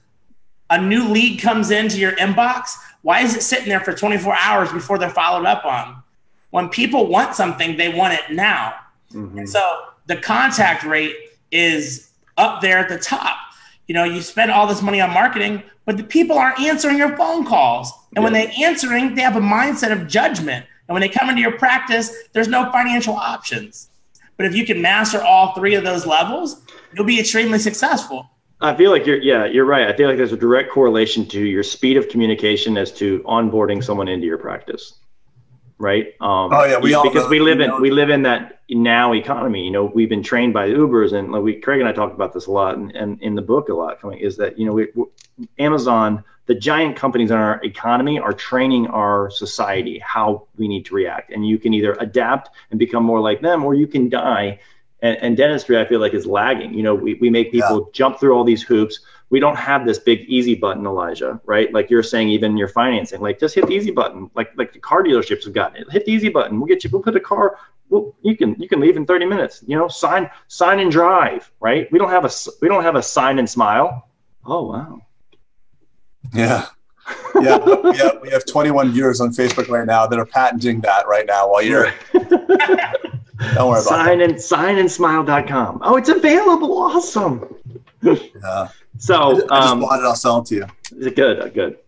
[0.70, 2.70] A new lead comes into your inbox.
[3.02, 6.02] Why is it sitting there for 24 hours before they're followed up on?
[6.50, 8.74] When people want something, they want it now.
[9.12, 9.38] Mm-hmm.
[9.38, 11.14] And so the contact rate
[11.50, 13.36] is up there at the top.
[13.86, 17.16] You know, you spend all this money on marketing, but the people aren't answering your
[17.16, 17.90] phone calls.
[18.14, 18.24] And yeah.
[18.24, 20.66] when they're answering, they have a mindset of judgment.
[20.88, 23.90] And when they come into your practice, there's no financial options.
[24.36, 26.62] But if you can master all three of those levels,
[26.94, 28.30] you'll be extremely successful.
[28.60, 29.86] I feel like you're, yeah, you're right.
[29.86, 33.84] I feel like there's a direct correlation to your speed of communication as to onboarding
[33.84, 34.94] someone into your practice.
[35.80, 36.06] Right.
[36.20, 37.78] Um, oh yeah, we all because know, we live in know.
[37.78, 39.62] we live in that now economy.
[39.62, 42.32] You know, we've been trained by Ubers, and like we Craig and I talked about
[42.32, 44.00] this a lot, and, and in the book a lot.
[44.00, 44.88] Coming is that you know we,
[45.60, 50.94] Amazon the giant companies in our economy are training our society how we need to
[50.94, 51.30] react.
[51.30, 54.58] And you can either adapt and become more like them, or you can die.
[55.02, 56.72] And, and dentistry, I feel like, is lagging.
[56.72, 57.92] You know, we, we make people yeah.
[57.92, 59.00] jump through all these hoops.
[59.28, 61.70] We don't have this big easy button, Elijah, right?
[61.72, 64.30] Like you're saying, even your financing, like just hit the easy button.
[64.34, 65.92] Like like the car dealerships have gotten it.
[65.92, 66.58] Hit the easy button.
[66.58, 66.88] We'll get you.
[66.90, 67.58] We'll put a car.
[67.90, 69.62] Well, you can you can leave in 30 minutes.
[69.66, 71.92] You know, sign sign and drive, right?
[71.92, 72.30] We don't have a
[72.62, 74.08] we don't have a sign and smile.
[74.46, 75.02] Oh wow
[76.32, 76.66] yeah.
[77.40, 77.58] yeah,
[77.94, 81.50] yeah, we have 21 viewers on Facebook right now that are patenting that right now
[81.50, 81.92] while you're.
[82.12, 83.82] Don't worry about it.
[83.82, 84.30] sign that.
[84.30, 85.80] and sign and smile.com.
[85.82, 86.76] Oh, it's available.
[86.76, 87.54] Awesome.
[88.02, 88.68] Yeah.
[88.98, 90.04] So I just, I just um, bought it.
[90.04, 90.66] I'll sell it to you.
[90.96, 91.40] Is it good?
[91.40, 91.78] Uh, good.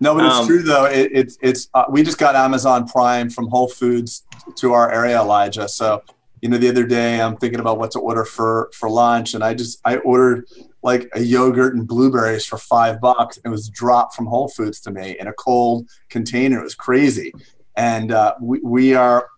[0.00, 0.84] No, but it's um, true though.
[0.84, 4.24] It, it's it's uh, we just got Amazon Prime from Whole Foods
[4.56, 5.68] to our area, Elijah.
[5.68, 6.02] So
[6.40, 9.42] you know, the other day I'm thinking about what to order for for lunch, and
[9.42, 10.46] I just I ordered
[10.82, 13.38] like a yogurt and blueberries for five bucks.
[13.44, 16.60] It was dropped from Whole Foods to me in a cold container.
[16.60, 17.32] It was crazy.
[17.76, 19.28] And uh, we, we are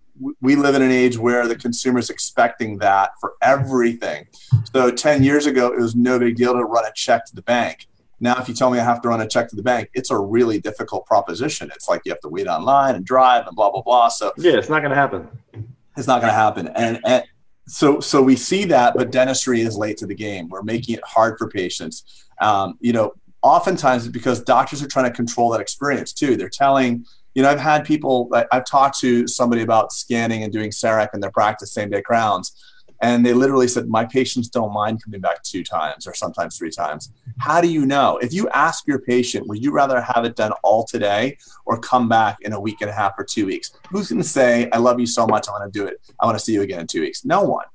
[0.41, 4.27] we live in an age where the consumer is expecting that for everything.
[4.73, 7.43] So 10 years ago, it was no big deal to run a check to the
[7.43, 7.87] bank.
[8.21, 10.11] Now, if you tell me I have to run a check to the bank, it's
[10.11, 11.71] a really difficult proposition.
[11.73, 14.09] It's like you have to wait online and drive and blah, blah, blah.
[14.09, 15.29] So, yeah, it's not going to happen.
[15.99, 16.69] It's not going to happen.
[16.69, 17.25] And, and
[17.67, 20.49] so so we see that but dentistry is late to the game.
[20.49, 22.27] We're making it hard for patients.
[22.41, 26.37] Um, you know oftentimes it's because doctors are trying to control that experience too.
[26.37, 30.71] They're telling you know i've had people i've talked to somebody about scanning and doing
[30.71, 32.53] CEREC in their practice same day crowns
[33.01, 36.71] And they literally said, My patients don't mind coming back two times or sometimes three
[36.71, 37.13] times.
[37.39, 38.19] How do you know?
[38.19, 42.09] If you ask your patient, would you rather have it done all today or come
[42.09, 43.73] back in a week and a half or two weeks?
[43.91, 46.01] Who's going to say, I love you so much, I want to do it.
[46.21, 47.25] I want to see you again in two weeks?
[47.25, 47.67] No one.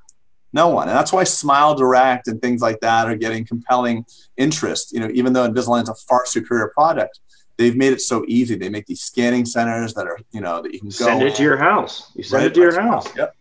[0.51, 0.87] No one.
[0.87, 4.05] And that's why Smile Direct and things like that are getting compelling
[4.37, 4.93] interest.
[4.93, 7.19] You know, even though Invisalign is a far superior product,
[7.57, 8.55] they've made it so easy.
[8.55, 11.35] They make these scanning centers that are, you know, that you can go send it
[11.35, 12.11] to your house.
[12.15, 12.51] You send right?
[12.51, 13.07] it to your house.
[13.15, 13.35] Yep.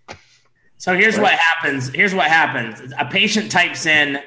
[0.82, 1.90] So here's what happens.
[1.94, 2.92] Here's what happens.
[2.98, 4.18] A patient types in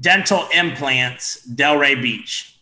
[0.00, 2.60] dental implants, Delray Beach.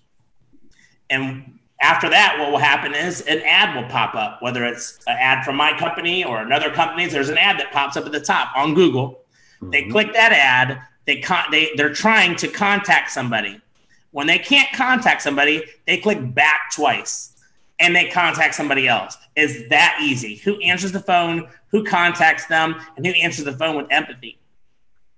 [1.11, 5.17] And after that, what will happen is an ad will pop up, whether it's an
[5.19, 7.11] ad from my company or another company's.
[7.11, 9.25] There's an ad that pops up at the top on Google.
[9.61, 9.71] Mm-hmm.
[9.71, 10.81] They click that ad.
[11.05, 13.61] They con- they they're trying to contact somebody.
[14.13, 17.33] When they can't contact somebody, they click back twice
[17.81, 19.17] and they contact somebody else.
[19.35, 20.37] It's that easy.
[20.37, 24.39] Who answers the phone, who contacts them, and who answers the phone with empathy.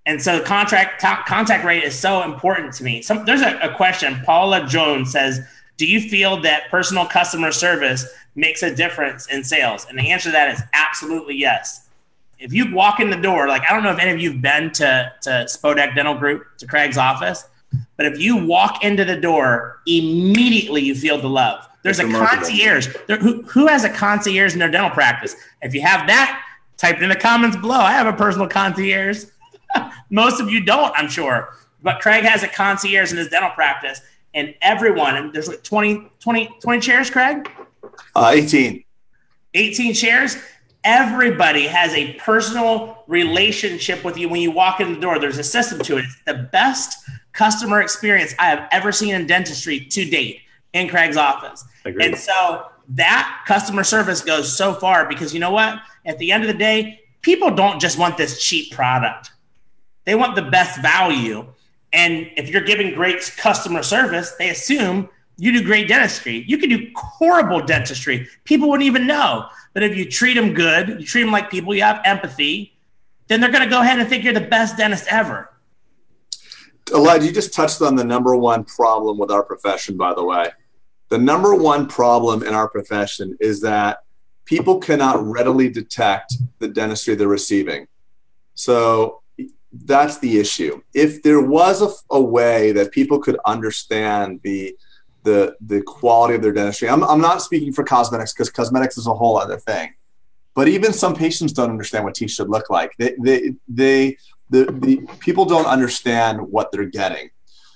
[0.07, 3.03] And so the contract t- contact rate is so important to me.
[3.03, 4.21] So there's a, a question.
[4.25, 5.41] Paula Jones says,
[5.77, 10.31] "Do you feel that personal customer service makes a difference in sales?" And the answer
[10.31, 11.89] to that is absolutely yes.
[12.39, 14.73] If you walk in the door, like I don't know if any of you've been
[14.73, 17.45] to to Spodak Dental Group to Craig's office,
[17.97, 21.67] but if you walk into the door, immediately you feel the love.
[21.83, 22.89] There's it's a concierge.
[23.07, 25.35] There, who, who has a concierge in their dental practice?
[25.63, 26.43] If you have that,
[26.77, 27.79] type it in the comments below.
[27.79, 29.25] I have a personal concierge.
[30.11, 31.55] Most of you don't, I'm sure.
[31.83, 34.01] But Craig has a concierge in his dental practice,
[34.35, 37.51] and everyone, and there's like 20, 20, 20 chairs, Craig?
[38.15, 38.85] Uh, 18.
[39.55, 40.37] 18 chairs.
[40.85, 45.19] Everybody has a personal relationship with you when you walk in the door.
[45.19, 46.05] There's a system to it.
[46.05, 46.97] It's the best
[47.33, 50.41] customer experience I have ever seen in dentistry to date
[50.73, 51.65] in Craig's office.
[51.85, 52.07] Agreed.
[52.07, 55.81] And so that customer service goes so far because you know what?
[56.07, 59.33] At the end of the day, people don't just want this cheap product.
[60.05, 61.47] They want the best value.
[61.93, 66.45] And if you're giving great customer service, they assume you do great dentistry.
[66.47, 68.29] You can do horrible dentistry.
[68.45, 69.47] People wouldn't even know.
[69.73, 72.77] But if you treat them good, you treat them like people, you have empathy,
[73.29, 75.51] then they're going to go ahead and think you're the best dentist ever.
[76.93, 80.49] Elijah, you just touched on the number one problem with our profession, by the way.
[81.09, 83.99] The number one problem in our profession is that
[84.45, 87.87] people cannot readily detect the dentistry they're receiving.
[88.55, 89.23] So
[89.73, 90.83] that's the issue.
[90.95, 94.77] If there was a, a way that people could understand the
[95.23, 99.07] the the quality of their dentistry, I'm, I'm not speaking for cosmetics because cosmetics is
[99.07, 99.95] a whole other thing.
[100.55, 102.93] But even some patients don't understand what teeth should look like.
[102.99, 104.17] They they they
[104.51, 107.31] the, the people don't understand what they're getting.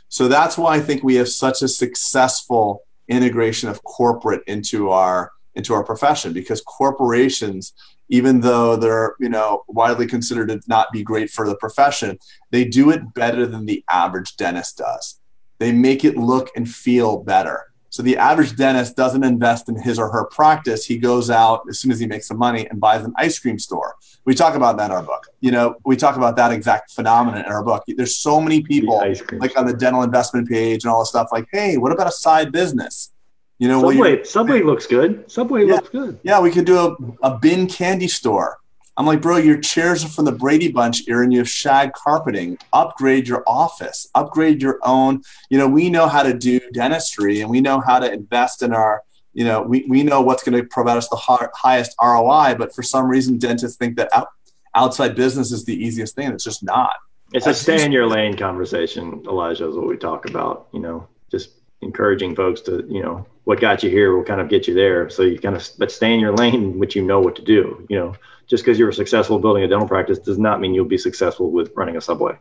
[0.08, 5.32] So that's why I think we have such a successful integration of corporate into our
[5.54, 7.74] into our profession because corporations
[8.08, 12.18] even though they're you know widely considered to not be great for the profession
[12.50, 15.20] they do it better than the average dentist does
[15.58, 20.00] they make it look and feel better so the average dentist doesn't invest in his
[20.00, 20.84] or her practice.
[20.84, 23.56] He goes out as soon as he makes some money and buys an ice cream
[23.56, 23.94] store.
[24.24, 25.28] We talk about that in our book.
[25.40, 27.84] You know, we talk about that exact phenomenon in our book.
[27.86, 28.98] There's so many people
[29.34, 32.10] like on the dental investment page and all this stuff like, hey, what about a
[32.10, 33.12] side business?
[33.60, 35.30] You know, Subway, Subway looks good.
[35.30, 36.18] Subway yeah, looks good.
[36.24, 38.58] Yeah, we could do a, a bin candy store.
[38.96, 41.92] I'm like, bro, your chairs are from the Brady Bunch era and you have shag
[41.94, 42.58] carpeting.
[42.72, 45.22] Upgrade your office, upgrade your own.
[45.50, 48.72] You know, we know how to do dentistry and we know how to invest in
[48.72, 49.02] our,
[49.32, 52.54] you know, we, we know what's going to provide us the highest ROI.
[52.56, 54.28] But for some reason, dentists think that out,
[54.76, 56.30] outside business is the easiest thing.
[56.30, 56.94] It's just not.
[57.32, 60.68] It's a stay in your lane conversation, Elijah, is what we talk about.
[60.72, 61.50] You know, just
[61.82, 65.10] encouraging folks to, you know, what got you here will kind of get you there.
[65.10, 67.84] So you kind of, but stay in your lane, which you know what to do,
[67.90, 68.14] you know
[68.46, 71.72] just because you're successful building a dental practice does not mean you'll be successful with
[71.74, 72.36] running a subway.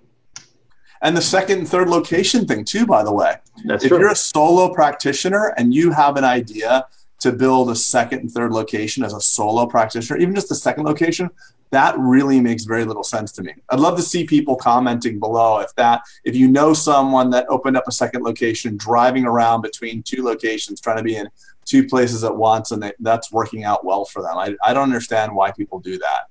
[1.02, 3.36] And the second and third location thing too, by the way.
[3.66, 4.00] That's if true.
[4.00, 6.88] you're a solo practitioner and you have an idea
[7.20, 10.86] to build a second and third location as a solo practitioner, even just the second
[10.86, 11.30] location,
[11.74, 13.54] that really makes very little sense to me.
[13.70, 17.76] I'd love to see people commenting below if that if you know someone that opened
[17.76, 21.28] up a second location, driving around between two locations, trying to be in
[21.66, 24.38] two places at once, and they, that's working out well for them.
[24.38, 26.28] I, I don't understand why people do that.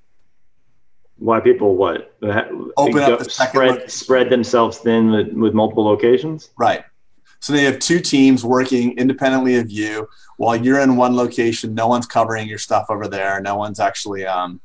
[1.18, 2.14] Why people what
[2.76, 6.50] open up the second spread spread themselves thin with, with multiple locations?
[6.57, 6.85] Right.
[7.40, 11.74] So they have two teams working independently of you while you're in one location.
[11.74, 13.40] No one's covering your stuff over there.
[13.40, 14.61] No one's actually, um,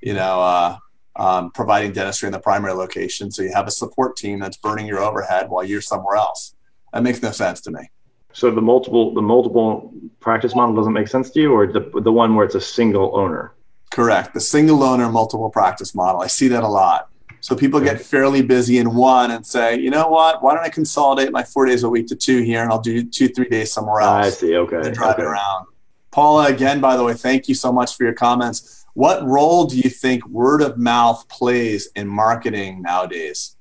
[0.00, 0.78] you know, uh,
[1.16, 3.30] um, providing dentistry in the primary location.
[3.30, 6.54] So you have a support team that's burning your overhead while you're somewhere else.
[6.92, 7.90] That makes no sense to me.
[8.32, 12.12] So the multiple the multiple practice model doesn't make sense to you, or the the
[12.12, 13.54] one where it's a single owner?
[13.90, 14.34] Correct.
[14.34, 16.20] The single owner multiple practice model.
[16.20, 17.08] I see that a lot.
[17.40, 20.42] So people get fairly busy in one and say, you know what?
[20.42, 23.02] Why don't I consolidate my four days a week to two here, and I'll do
[23.02, 24.26] two, three days somewhere else.
[24.26, 24.56] I see.
[24.56, 24.76] Okay.
[24.76, 25.22] And drive okay.
[25.22, 25.66] it around.
[26.10, 28.79] Paula, again, by the way, thank you so much for your comments.
[28.94, 33.56] What role do you think word of mouth plays in marketing nowadays?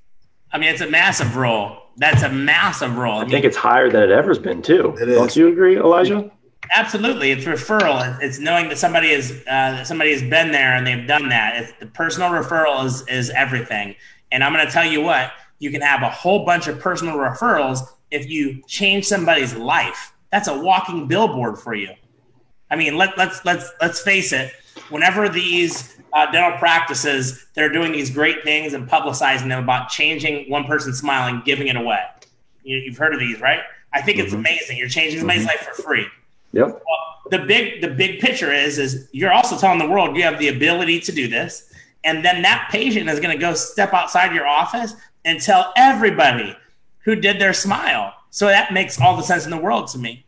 [0.51, 1.77] I mean, it's a massive role.
[1.97, 3.17] That's a massive role.
[3.17, 4.95] I, I mean, think it's higher than it ever's been too.
[4.99, 6.31] It Don't you agree, Elijah?
[6.75, 8.17] Absolutely, it's referral.
[8.21, 11.55] It's knowing that somebody is uh, somebody has been there and they've done that.
[11.55, 13.95] It's, the personal referral is is everything.
[14.31, 17.17] And I'm going to tell you what, you can have a whole bunch of personal
[17.17, 17.79] referrals
[18.11, 20.13] if you change somebody's life.
[20.31, 21.89] That's a walking billboard for you.
[22.71, 24.53] I mean, let, let's let's let's face it.
[24.89, 30.49] Whenever these uh, dental practices, they're doing these great things and publicizing them about changing
[30.49, 31.99] one person's smile and giving it away.
[32.63, 33.61] You, have heard of these, right?
[33.93, 34.25] I think mm-hmm.
[34.25, 34.77] it's amazing.
[34.77, 35.49] You're changing somebody's mm-hmm.
[35.49, 36.07] life for free.
[36.53, 36.67] Yep.
[36.67, 40.39] Well, the big the big picture is is you're also telling the world you have
[40.39, 41.71] the ability to do this,
[42.03, 46.55] and then that patient is going to go step outside your office and tell everybody
[46.99, 48.13] who did their smile.
[48.31, 50.25] So that makes all the sense in the world to me.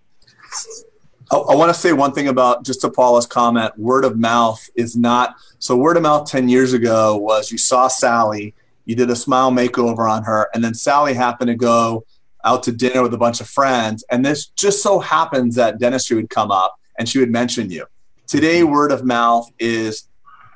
[1.32, 3.78] I, I want to say one thing about just to Paula's comment.
[3.78, 5.76] Word of mouth is not so.
[5.76, 8.54] Word of mouth ten years ago was you saw Sally,
[8.86, 12.06] you did a smile makeover on her, and then Sally happened to go
[12.44, 16.18] out to dinner with a bunch of friends, and this just so happens that dentistry
[16.18, 17.86] would come up and she would mention you.
[18.28, 20.10] Today, word of mouth is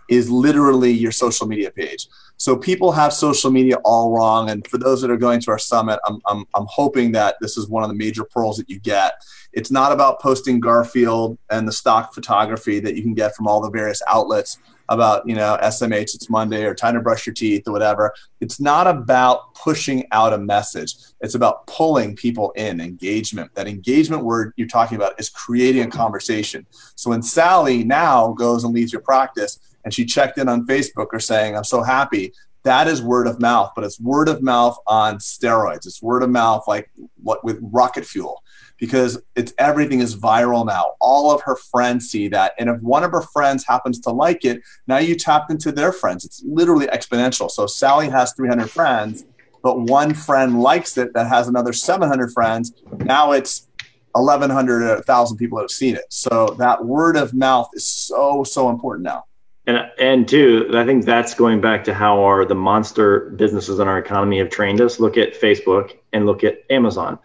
[0.10, 2.08] is literally your social media page.
[2.38, 4.50] So people have social media all wrong.
[4.50, 7.58] And for those that are going to our summit, I'm, I'm, I'm hoping that this
[7.58, 9.14] is one of the major pearls that you get.
[9.56, 13.62] It's not about posting Garfield and the stock photography that you can get from all
[13.62, 17.64] the various outlets about, you know, SMH, it's Monday or time to brush your teeth
[17.66, 18.14] or whatever.
[18.42, 20.96] It's not about pushing out a message.
[21.22, 23.56] It's about pulling people in, engagement.
[23.56, 26.68] That engagement word you're talking about is creating a conversation.
[26.96, 31.08] So when Sally now goes and leaves your practice and she checked in on Facebook
[31.14, 32.34] or saying, I'm so happy,
[32.64, 35.86] that is word of mouth, but it's word of mouth on steroids.
[35.86, 36.90] It's word of mouth like
[37.22, 38.44] what with rocket fuel
[38.78, 40.94] because it's everything is viral now.
[41.00, 42.54] All of her friends see that.
[42.60, 45.92] And if one of her friends happens to like it, now you tapped into their
[45.92, 46.26] friends.
[46.26, 47.50] It's literally exponential.
[47.50, 49.26] So Sally has 300 friends,
[49.64, 52.74] but one friend likes it that has another 700 friends.
[53.00, 53.68] Now it's
[54.12, 56.06] 1,100 or 1,000 people have seen it.
[56.10, 59.26] So that word of mouth is so, so important now.
[59.68, 63.88] And and two, I think that's going back to how our the monster businesses in
[63.88, 65.00] our economy have trained us.
[65.00, 67.18] Look at Facebook and look at Amazon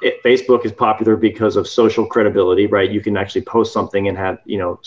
[0.00, 2.90] it, Facebook is popular because of social credibility, right?
[2.90, 4.80] You can actually post something and have, you know,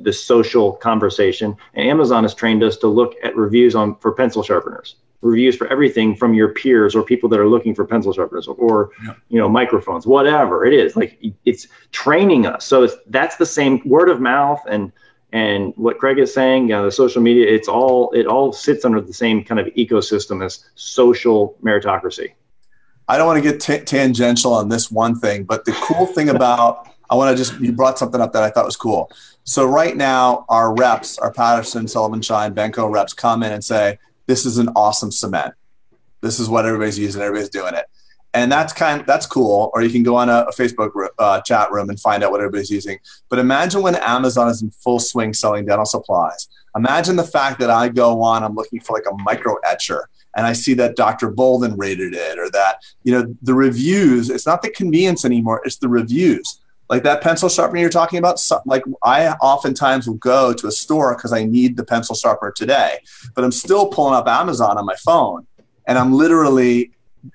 [0.00, 1.56] the social conversation.
[1.74, 5.66] And Amazon has trained us to look at reviews on for pencil sharpeners, reviews for
[5.68, 9.14] everything from your peers or people that are looking for pencil sharpeners or, or yeah.
[9.28, 10.96] you know, microphones, whatever it is.
[10.96, 12.64] Like it's training us.
[12.64, 14.92] So it's, that's the same word of mouth and
[15.32, 18.84] and what Craig is saying, you know, the social media, it's all it all sits
[18.84, 22.32] under the same kind of ecosystem as social meritocracy.
[23.10, 26.28] I don't want to get t- tangential on this one thing, but the cool thing
[26.28, 29.10] about I want to just you brought something up that I thought was cool.
[29.42, 33.98] So right now, our reps, our Patterson, Sullivan Schein, Benco reps come in and say,
[34.26, 35.54] "This is an awesome cement.
[36.20, 37.20] This is what everybody's using.
[37.20, 37.86] Everybody's doing it."
[38.32, 41.70] and that's kind that's cool or you can go on a, a facebook uh, chat
[41.72, 42.96] room and find out what everybody's using
[43.28, 46.46] but imagine when amazon is in full swing selling dental supplies
[46.76, 50.46] imagine the fact that i go on i'm looking for like a micro etcher and
[50.46, 51.30] I see that Dr.
[51.30, 55.76] Bolden rated it or that, you know, the reviews, it's not the convenience anymore, it's
[55.76, 56.60] the reviews.
[56.88, 61.14] Like that pencil sharpener you're talking about, like I oftentimes will go to a store
[61.14, 62.98] because I need the pencil sharpener today,
[63.34, 65.46] but I'm still pulling up Amazon on my phone
[65.86, 66.92] and I'm literally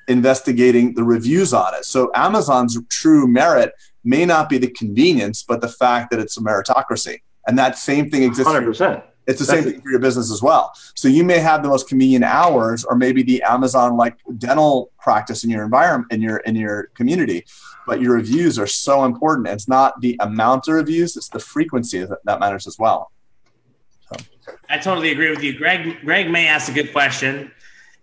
[0.07, 1.85] investigating the reviews on it.
[1.85, 3.73] So Amazon's true merit
[4.03, 7.21] may not be the convenience, but the fact that it's a meritocracy.
[7.47, 8.51] And that same thing exists.
[8.51, 9.03] 100%.
[9.28, 10.73] It's the same thing for your business as well.
[10.93, 15.43] So you may have the most convenient hours, or maybe the Amazon like dental practice
[15.43, 17.45] in your environment in your in your community,
[17.88, 19.47] but your reviews are so important.
[19.47, 23.11] It's not the amount of reviews; it's the frequency that, that matters as well.
[24.11, 24.23] So.
[24.69, 26.01] I totally agree with you, Greg.
[26.01, 27.51] Greg May asked a good question.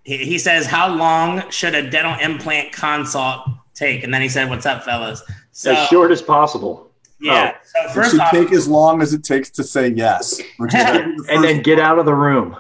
[0.03, 4.51] He, he says, "How long should a dental implant consult take?" And then he said,
[4.51, 6.92] "What's up, fellas?" So, as short as possible.
[7.23, 7.55] Yeah.
[7.55, 7.87] Oh.
[7.87, 11.27] So first it should off, take as long as it takes to say yes, the
[11.31, 12.57] and then get out of the room.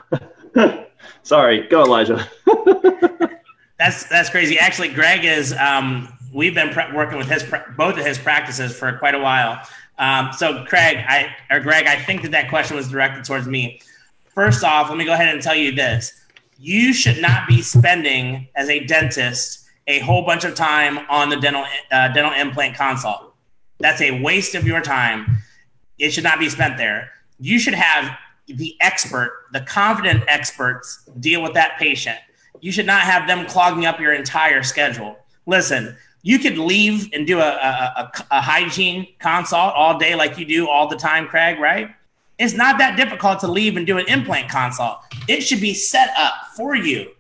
[1.24, 2.28] Sorry, go Elijah.
[3.78, 4.58] that's that's crazy.
[4.58, 5.52] Actually, Greg is.
[5.54, 7.44] Um, we've been pre- working with his
[7.76, 9.60] both of his practices for quite a while.
[9.98, 13.80] Um, so, Craig, I or Greg, I think that that question was directed towards me.
[14.34, 16.12] First off, let me go ahead and tell you this:
[16.58, 21.36] you should not be spending as a dentist a whole bunch of time on the
[21.36, 23.31] dental uh, dental implant consult
[23.82, 25.38] that's a waste of your time.
[25.98, 27.10] It should not be spent there.
[27.38, 28.16] You should have
[28.46, 32.18] the expert, the confident experts deal with that patient.
[32.60, 35.18] You should not have them clogging up your entire schedule.
[35.46, 40.38] Listen, you could leave and do a, a, a, a hygiene consult all day like
[40.38, 41.90] you do all the time, Craig, right?
[42.38, 44.98] It's not that difficult to leave and do an implant consult.
[45.28, 47.10] It should be set up for you.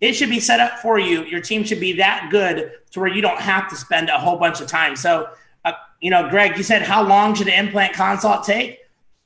[0.00, 1.24] It should be set up for you.
[1.24, 4.36] Your team should be that good to where you don't have to spend a whole
[4.36, 4.96] bunch of time.
[4.96, 5.30] So,
[5.64, 8.78] uh, you know, Greg, you said how long should an implant consult take?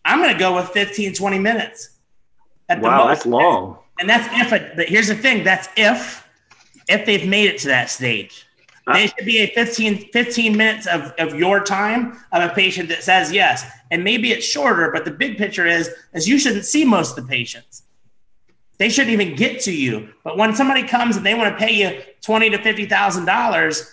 [0.05, 1.91] I'm going to go with 15, 20 minutes.
[2.69, 3.79] wow, that's long.
[3.99, 6.27] And that's if, it, but here's the thing that's if,
[6.89, 8.47] if they've made it to that stage.
[8.93, 13.03] They should be a 15, 15 minutes of, of your time of a patient that
[13.03, 13.69] says yes.
[13.91, 17.25] And maybe it's shorter, but the big picture is, is you shouldn't see most of
[17.25, 17.83] the patients.
[18.79, 20.11] They shouldn't even get to you.
[20.23, 23.91] But when somebody comes and they want to pay you twenty to fifty thousand dollars,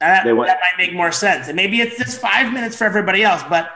[0.00, 1.48] that, that might make more sense.
[1.48, 3.70] And maybe it's just five minutes for everybody else, but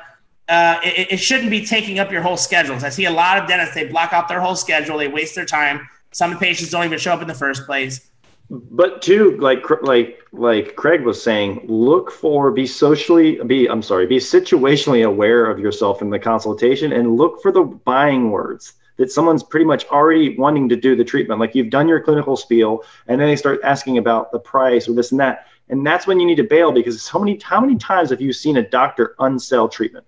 [0.48, 2.84] uh, it, it, shouldn't be taking up your whole schedules.
[2.84, 5.46] I see a lot of dentists, they block out their whole schedule, they waste their
[5.46, 5.88] time.
[6.12, 8.10] Some patients don't even show up in the first place
[8.52, 14.06] but too like like like craig was saying look for be socially be i'm sorry
[14.06, 19.10] be situationally aware of yourself in the consultation and look for the buying words that
[19.10, 22.84] someone's pretty much already wanting to do the treatment like you've done your clinical spiel
[23.06, 26.20] and then they start asking about the price or this and that and that's when
[26.20, 29.14] you need to bail because how many how many times have you seen a doctor
[29.18, 30.04] unsell treatment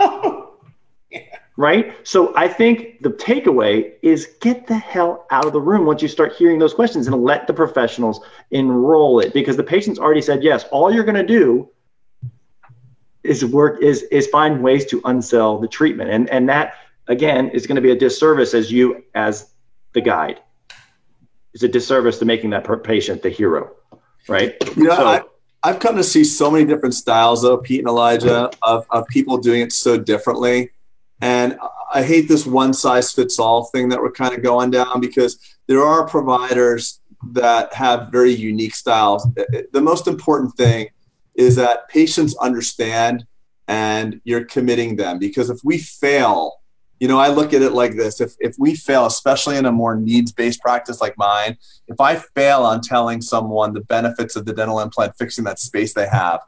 [1.56, 1.94] right?
[2.06, 6.08] So I think the takeaway is get the hell out of the room once you
[6.08, 8.20] start hearing those questions and let the professionals
[8.50, 10.64] enroll it because the patient's already said yes.
[10.70, 11.68] All you're going to do
[13.22, 16.74] is work is is find ways to unsell the treatment, and and that
[17.08, 19.50] again is going to be a disservice as you as
[19.92, 20.40] the guide.
[21.54, 23.70] It's a disservice to making that patient the hero,
[24.28, 24.54] right?
[24.76, 24.96] Yeah.
[24.96, 25.22] so, I-
[25.66, 29.38] I've come to see so many different styles, though, Pete and Elijah, of, of people
[29.38, 30.70] doing it so differently
[31.20, 31.58] and
[31.92, 35.38] I hate this one size fits all thing that we're kind of going down because
[35.68, 37.00] there are providers
[37.32, 39.26] that have very unique styles.
[39.72, 40.88] The most important thing
[41.34, 43.26] is that patients understand
[43.68, 46.56] and you're committing them because if we fail,
[47.00, 49.72] you know, I look at it like this if, if we fail, especially in a
[49.72, 51.56] more needs based practice like mine,
[51.88, 55.92] if I fail on telling someone the benefits of the dental implant, fixing that space
[55.92, 56.40] they have,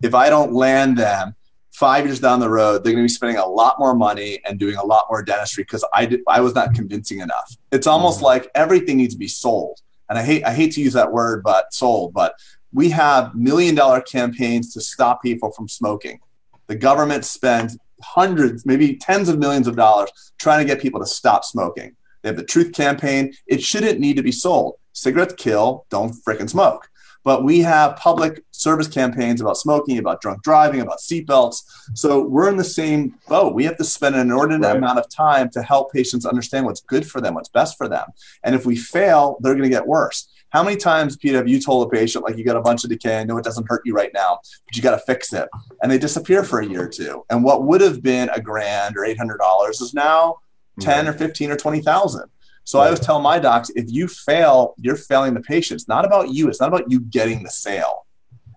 [0.00, 1.34] if I don't land them
[1.72, 4.58] five years down the road, they're going to be spending a lot more money and
[4.58, 7.56] doing a lot more dentistry because I did, I was not convincing enough.
[7.72, 8.26] It's almost mm-hmm.
[8.26, 9.80] like everything needs to be sold.
[10.08, 12.14] And I hate I hate to use that word, but sold.
[12.14, 12.34] But
[12.72, 16.20] we have million dollar campaigns to stop people from smoking.
[16.66, 21.06] The government spends hundreds, maybe tens of millions of dollars trying to get people to
[21.06, 21.94] stop smoking.
[22.22, 23.34] They have the truth campaign.
[23.46, 24.74] It shouldn't need to be sold.
[24.92, 26.88] Cigarettes kill, don't fricking smoke
[27.28, 31.62] but we have public service campaigns about smoking, about drunk driving, about seatbelts.
[31.94, 33.54] So we're in the same boat.
[33.54, 34.76] We have to spend an inordinate right.
[34.76, 38.06] amount of time to help patients understand what's good for them, what's best for them.
[38.44, 40.28] And if we fail, they're going to get worse.
[40.50, 42.90] How many times, Pete, have you told a patient, like, you got a bunch of
[42.90, 45.48] decay, I know it doesn't hurt you right now, but you got to fix it?
[45.82, 47.24] And they disappear for a year or two.
[47.28, 50.38] And what would have been a grand or $800 is now
[50.80, 52.30] 10 or 15 or 20,000.
[52.64, 55.80] So I always tell my docs, if you fail, you're failing the patient.
[55.80, 56.48] It's not about you.
[56.48, 58.06] It's not about you getting the sale.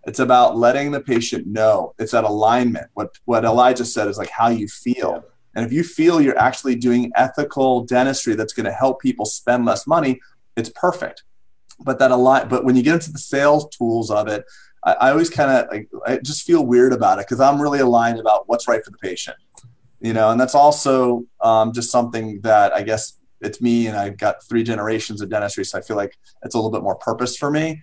[0.05, 1.93] It's about letting the patient know.
[1.99, 2.87] It's that alignment.
[2.93, 5.23] What what Elijah said is like how you feel.
[5.55, 9.65] And if you feel you're actually doing ethical dentistry that's going to help people spend
[9.65, 10.19] less money,
[10.55, 11.23] it's perfect.
[11.83, 14.45] But that a lot But when you get into the sales tools of it,
[14.83, 17.79] I, I always kind of like I just feel weird about it because I'm really
[17.79, 19.37] aligned about what's right for the patient.
[19.99, 24.17] You know, and that's also um, just something that I guess it's me and I've
[24.17, 27.37] got three generations of dentistry, so I feel like it's a little bit more purpose
[27.37, 27.81] for me.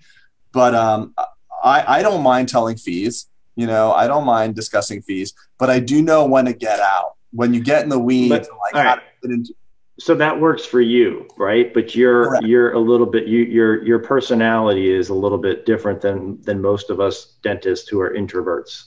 [0.52, 1.14] But um,
[1.62, 3.28] I, I don't mind telling fees.
[3.56, 7.16] You know, I don't mind discussing fees, but I do know when to get out.
[7.32, 9.02] When you get in the weeds, but, like how right.
[9.22, 9.54] to get into.
[10.00, 11.74] So that works for you, right?
[11.74, 12.46] But you're Correct.
[12.46, 16.62] you're a little bit you your your personality is a little bit different than than
[16.62, 18.84] most of us dentists who are introverts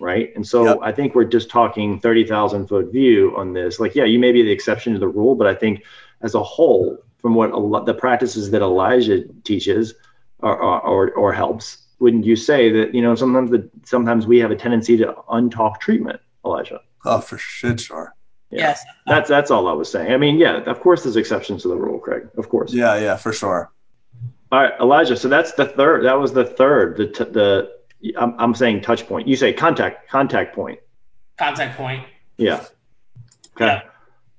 [0.00, 0.30] right?
[0.34, 0.78] And so yep.
[0.82, 3.80] I think we're just talking 30,000 foot view on this.
[3.80, 5.84] Like, yeah, you may be the exception to the rule, but I think
[6.22, 9.94] as a whole, from what a, the practices that Elijah teaches
[10.38, 14.50] or, or, or helps, wouldn't you say that, you know, sometimes the, sometimes we have
[14.50, 16.80] a tendency to untalk treatment, Elijah?
[17.04, 18.14] Oh, for shit, sure.
[18.50, 18.60] Yeah.
[18.60, 18.84] Yes.
[19.06, 20.12] That's, that's all I was saying.
[20.12, 22.72] I mean, yeah, of course there's exceptions to the rule, Craig, of course.
[22.72, 23.70] Yeah, yeah, for sure.
[24.50, 25.16] All right, Elijah.
[25.16, 26.04] So that's the third.
[26.04, 26.96] That was the third.
[26.96, 27.70] The t- the
[28.18, 29.28] I'm, I'm saying touch point.
[29.28, 30.78] You say contact contact point.
[31.36, 32.04] Contact point.
[32.38, 32.64] Yeah.
[33.56, 33.82] Okay.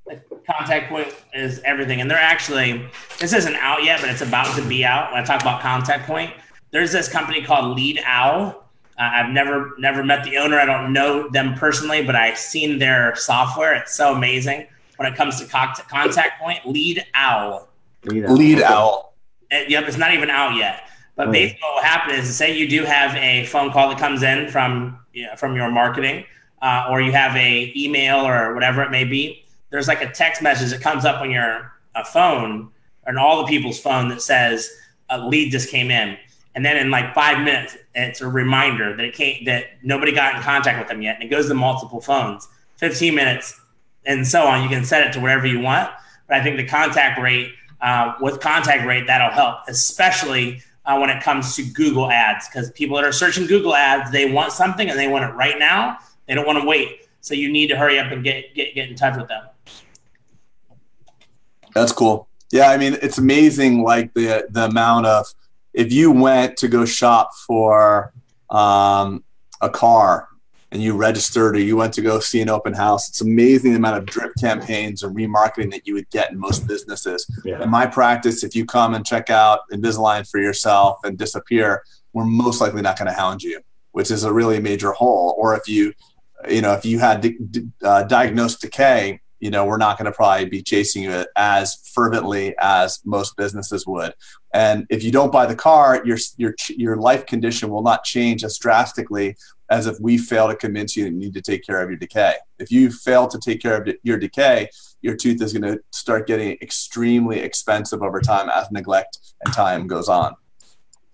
[0.08, 0.16] Yeah.
[0.50, 2.90] Contact point is everything, and they're actually
[3.20, 5.12] this isn't out yet, but it's about to be out.
[5.12, 6.34] When I talk about contact point,
[6.72, 8.69] there's this company called Lead Owl.
[9.00, 10.60] Uh, I've never never met the owner.
[10.60, 13.74] I don't know them personally, but I've seen their software.
[13.74, 14.68] It's so amazing.
[14.98, 17.70] when it comes to contact point, lead owl.
[18.04, 18.36] Lead owl.
[18.36, 19.14] Lead owl.
[19.50, 20.90] And, yep, it's not even out yet.
[21.16, 24.24] But basically, what will happen is, say you do have a phone call that comes
[24.24, 26.26] in from you know, from your marketing,
[26.62, 29.44] uh, or you have a email or whatever it may be.
[29.70, 32.70] There's like a text message that comes up on your uh, phone
[33.06, 34.70] and all the people's phone that says
[35.10, 36.18] a lead just came in,
[36.56, 40.36] and then in like five minutes, it's a reminder that it can't that nobody got
[40.36, 42.48] in contact with them yet, and it goes to multiple phones.
[42.78, 43.60] 15 minutes,
[44.06, 44.64] and so on.
[44.64, 45.90] You can set it to whatever you want,
[46.28, 51.10] but I think the contact rate uh, with contact rate that'll help, especially uh, when
[51.10, 54.90] it comes to Google ads because people that are searching Google ads, they want something
[54.90, 55.98] and they want it right now.
[56.28, 57.08] They don't want to wait.
[57.22, 59.44] So you need to hurry up and get, get, get in touch with them.
[61.76, 62.28] That's cool.
[62.52, 62.70] Yeah.
[62.70, 63.84] I mean, it's amazing.
[63.84, 65.28] Like the, the amount of,
[65.74, 68.14] if you went to go shop for
[68.50, 69.24] um,
[69.62, 70.28] a car
[70.72, 73.78] and you registered or you went to go see an open house, it's amazing the
[73.78, 77.26] amount of drip campaigns or remarketing that you would get in most businesses.
[77.44, 77.62] Yeah.
[77.64, 82.26] In my practice, if you come and check out Invisalign for yourself and disappear, we're
[82.26, 83.62] most likely not going to hound you,
[83.92, 85.36] which is a really major hole.
[85.38, 85.94] Or if you,
[86.48, 87.36] you know, if you had
[87.84, 92.56] uh, diagnosed decay, you know, we're not going to probably be chasing you as fervently
[92.60, 94.14] as most businesses would.
[94.54, 98.44] And if you don't buy the car, your your your life condition will not change
[98.44, 99.38] as drastically
[99.70, 102.00] as if we fail to convince you that you need to take care of your
[102.00, 102.36] decay.
[102.58, 104.70] If you fail to take care of your decay,
[105.02, 109.88] your tooth is going to start getting extremely expensive over time as neglect and time
[109.88, 110.36] goes on.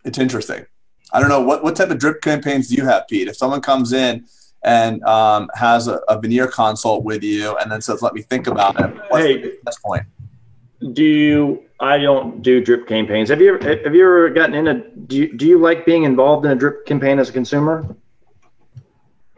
[0.06, 0.66] It's interesting.
[1.12, 3.28] I don't know what what type of drip campaigns do you have, Pete?
[3.28, 4.26] If someone comes in
[4.66, 8.47] and um, has a, a, veneer consult with you and then says, "Let me think
[8.47, 9.51] about it," what's hey,
[9.86, 10.03] point?
[10.93, 11.63] Do you?
[11.80, 13.30] I don't do drip campaigns.
[13.30, 14.74] Have you ever, have you ever gotten in a?
[14.89, 17.95] Do you, do you like being involved in a drip campaign as a consumer?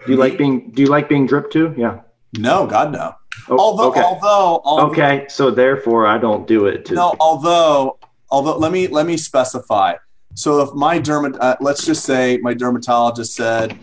[0.05, 1.75] Do you like being Do you like being dripped too?
[1.77, 2.01] Yeah.
[2.37, 3.13] No, God no.
[3.49, 4.01] Oh, although, okay.
[4.01, 6.85] although, although, okay, so therefore I don't do it.
[6.85, 6.95] Too.
[6.95, 7.99] No, although,
[8.29, 9.95] although, let me let me specify.
[10.35, 13.77] So if my dermat, uh, let's just say my dermatologist said,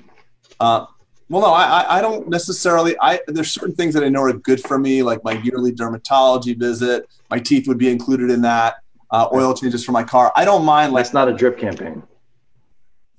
[0.61, 0.87] uh,
[1.29, 2.97] well, no, I, I don't necessarily.
[3.01, 6.59] I there's certain things that I know are good for me, like my yearly dermatology
[6.59, 7.09] visit.
[7.31, 8.77] My teeth would be included in that.
[9.11, 10.33] Uh, oil changes for my car.
[10.35, 10.93] I don't mind.
[10.93, 12.03] Like, That's not a drip campaign.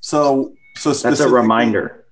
[0.02, 2.06] So, so that's a reminder.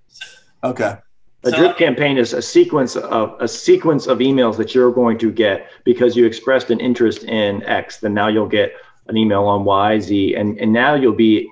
[0.64, 0.98] Okay.
[1.44, 5.18] A so, drip campaign is a sequence of a sequence of emails that you're going
[5.20, 8.00] to get because you expressed an interest in X.
[8.00, 8.74] Then now you'll get
[9.08, 11.50] an email on Y, Z, and and now you'll be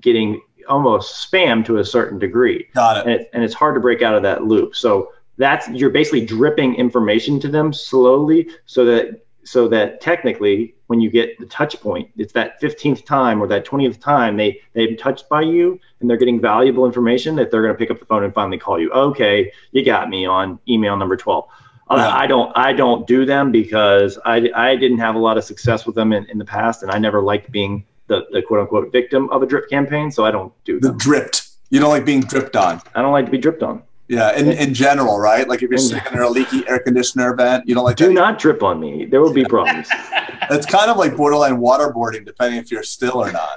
[0.00, 2.68] getting almost spam to a certain degree.
[2.74, 3.10] Got it.
[3.10, 3.30] And, it.
[3.32, 4.76] and it's hard to break out of that loop.
[4.76, 11.00] So that's you're basically dripping information to them slowly, so that so that technically when
[11.00, 14.98] you get the touch point it's that 15th time or that 20th time they they've
[14.98, 18.04] touched by you and they're getting valuable information that they're going to pick up the
[18.04, 21.46] phone and finally call you okay you got me on email number 12
[21.90, 22.14] uh, yeah.
[22.14, 25.86] I don't I don't do them because I, I didn't have a lot of success
[25.86, 28.90] with them in, in the past and I never liked being the, the quote unquote
[28.90, 30.92] victim of a drip campaign so I don't do them.
[30.92, 31.48] The dripped.
[31.70, 32.80] You don't like being dripped on.
[32.94, 33.82] I don't like to be dripped on.
[34.08, 35.46] Yeah, in, in general, right?
[35.46, 37.96] Like if you're sitting in a leaky air conditioner vent, you don't like.
[37.96, 39.04] Do not drip on me.
[39.04, 39.86] There will be problems.
[40.50, 43.50] it's kind of like borderline waterboarding, depending if you're still or not.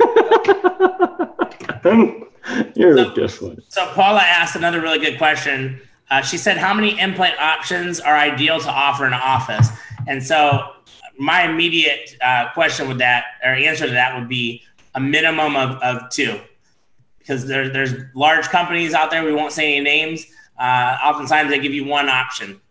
[2.75, 3.61] you're so, just one.
[3.69, 5.79] So Paula asked another really good question.
[6.09, 9.69] Uh, she said, "How many implant options are ideal to offer in an office?"
[10.05, 10.73] And so
[11.21, 14.61] my immediate uh, question with that or answer to that would be
[14.95, 16.39] a minimum of, of two
[17.19, 20.25] because there, there's large companies out there we won't say any names
[20.61, 22.61] uh, oftentimes they give you one option,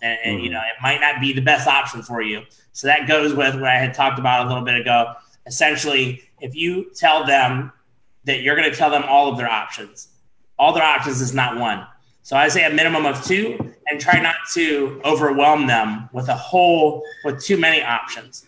[0.00, 0.44] and, and mm-hmm.
[0.44, 2.42] you know it might not be the best option for you.
[2.72, 5.12] So that goes with what I had talked about a little bit ago.
[5.46, 7.72] Essentially, if you tell them
[8.24, 10.08] that you're going to tell them all of their options,
[10.58, 11.86] all their options is not one.
[12.26, 13.56] So I say a minimum of two,
[13.88, 18.46] and try not to overwhelm them with a whole with too many options.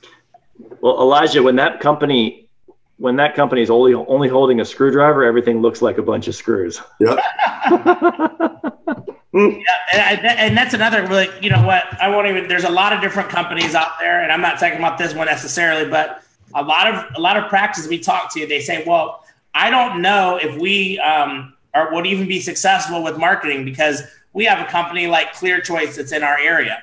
[0.80, 2.48] Well, Elijah, when that company
[2.96, 6.34] when that company is only only holding a screwdriver, everything looks like a bunch of
[6.34, 6.82] screws.
[6.98, 7.20] Yep.
[7.70, 9.60] yeah,
[9.92, 11.84] and, and, that's another really, you know what?
[12.02, 12.48] I won't even.
[12.48, 15.26] There's a lot of different companies out there, and I'm not talking about this one
[15.26, 19.24] necessarily, but a lot of a lot of practices we talk to, they say, well,
[19.54, 24.02] I don't know if we um, are would even be successful with marketing because
[24.32, 26.82] we have a company like Clear Choice that's in our area,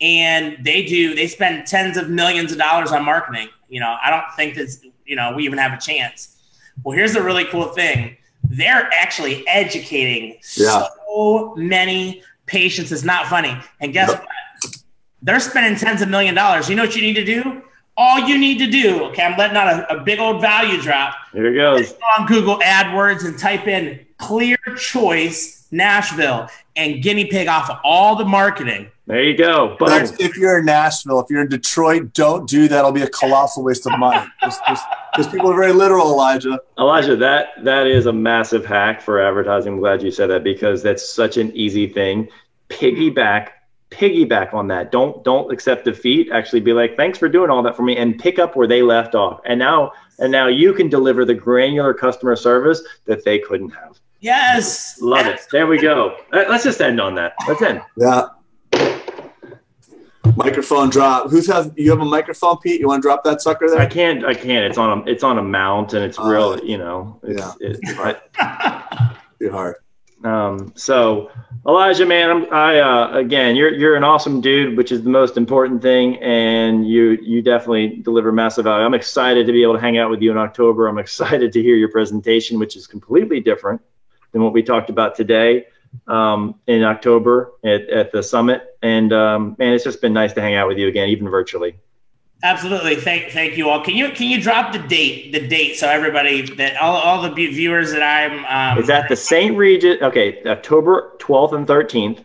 [0.00, 3.48] and they do they spend tens of millions of dollars on marketing.
[3.68, 6.36] You know, I don't think that's you know we even have a chance.
[6.84, 10.86] Well, here's the really cool thing: they're actually educating yeah.
[11.08, 12.92] so many patients.
[12.92, 13.56] It's not funny.
[13.80, 14.20] And guess yep.
[14.20, 14.76] what?
[15.22, 16.68] They're spending tens of million dollars.
[16.68, 17.62] You know what you need to do?
[17.96, 21.14] All you need to do, okay, I'm letting out a, a big old value drop.
[21.32, 21.92] Here it goes.
[21.92, 27.78] Go on Google AdWords and type in Clear Choice Nashville and guinea pig off of
[27.82, 29.76] all the marketing There you go.
[29.78, 32.78] But if you're in Nashville, if you're in Detroit, don't do that.
[32.78, 34.26] It'll be a colossal waste of money.
[35.16, 36.60] Because people are very literal, Elijah.
[36.78, 39.72] Elijah, that that is a massive hack for advertising.
[39.72, 42.28] I'm glad you said that because that's such an easy thing.
[42.68, 43.48] Piggyback,
[43.96, 44.92] piggyback on that.
[44.92, 46.30] Don't don't accept defeat.
[46.30, 48.82] Actually, be like, thanks for doing all that for me, and pick up where they
[48.82, 49.40] left off.
[49.46, 53.98] And now and now you can deliver the granular customer service that they couldn't have.
[54.20, 55.00] Yes.
[55.00, 55.40] Love it.
[55.52, 56.16] There we go.
[56.32, 57.34] Let's just end on that.
[57.46, 57.82] Let's end.
[57.96, 58.28] Yeah.
[60.36, 61.30] Microphone drop.
[61.30, 62.80] Who's have you have a microphone, Pete?
[62.80, 63.80] You want to drop that sucker there?
[63.80, 64.24] I can't.
[64.24, 64.64] I can't.
[64.64, 65.10] It's on a.
[65.10, 66.62] It's on a mount, and it's uh, real.
[66.62, 67.20] You know.
[67.22, 67.52] It's, yeah.
[67.60, 68.32] It's but,
[69.40, 69.76] too hard.
[70.26, 70.72] Um.
[70.74, 71.30] So,
[71.68, 72.52] Elijah, man, I'm.
[72.52, 76.88] I uh, again, you're you're an awesome dude, which is the most important thing, and
[76.88, 78.84] you you definitely deliver massive value.
[78.84, 80.88] I'm excited to be able to hang out with you in October.
[80.88, 83.80] I'm excited to hear your presentation, which is completely different
[84.32, 85.66] than what we talked about today
[86.08, 88.76] um, in October at, at the summit.
[88.82, 91.78] And um, man, it's just been nice to hang out with you again, even virtually.
[92.42, 92.96] Absolutely.
[92.96, 93.82] Thank, thank you all.
[93.82, 95.76] Can you, can you drop the date, the date.
[95.76, 99.56] So everybody that all, all the viewers that I'm, um, is that the St.
[99.56, 100.00] Regis.
[100.02, 100.42] Okay.
[100.44, 102.24] October 12th and 13th.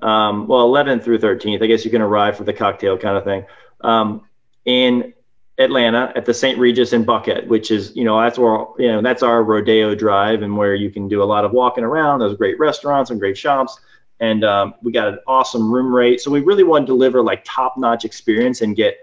[0.00, 3.24] Um, well, 11th through 13th, I guess you can arrive for the cocktail kind of
[3.24, 3.44] thing.
[3.80, 4.22] Um,
[4.64, 5.12] in
[5.58, 6.56] Atlanta at the St.
[6.58, 10.42] Regis in Buckhead, which is, you know, that's where, you know, that's our rodeo drive
[10.42, 12.20] and where you can do a lot of walking around.
[12.20, 13.80] There's great restaurants and great shops.
[14.20, 16.20] And um, we got an awesome room rate.
[16.20, 18.98] So we really want to deliver like top notch experience and get,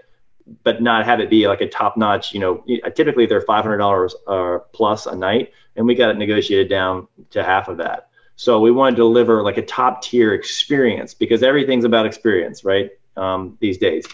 [0.62, 4.58] but not have it be like a top notch, you know, typically they're $500 uh,
[4.72, 5.52] plus a night.
[5.76, 8.08] And we got it negotiated down to half of that.
[8.36, 12.90] So we want to deliver like a top tier experience because everything's about experience, right?
[13.16, 14.06] Um, these days.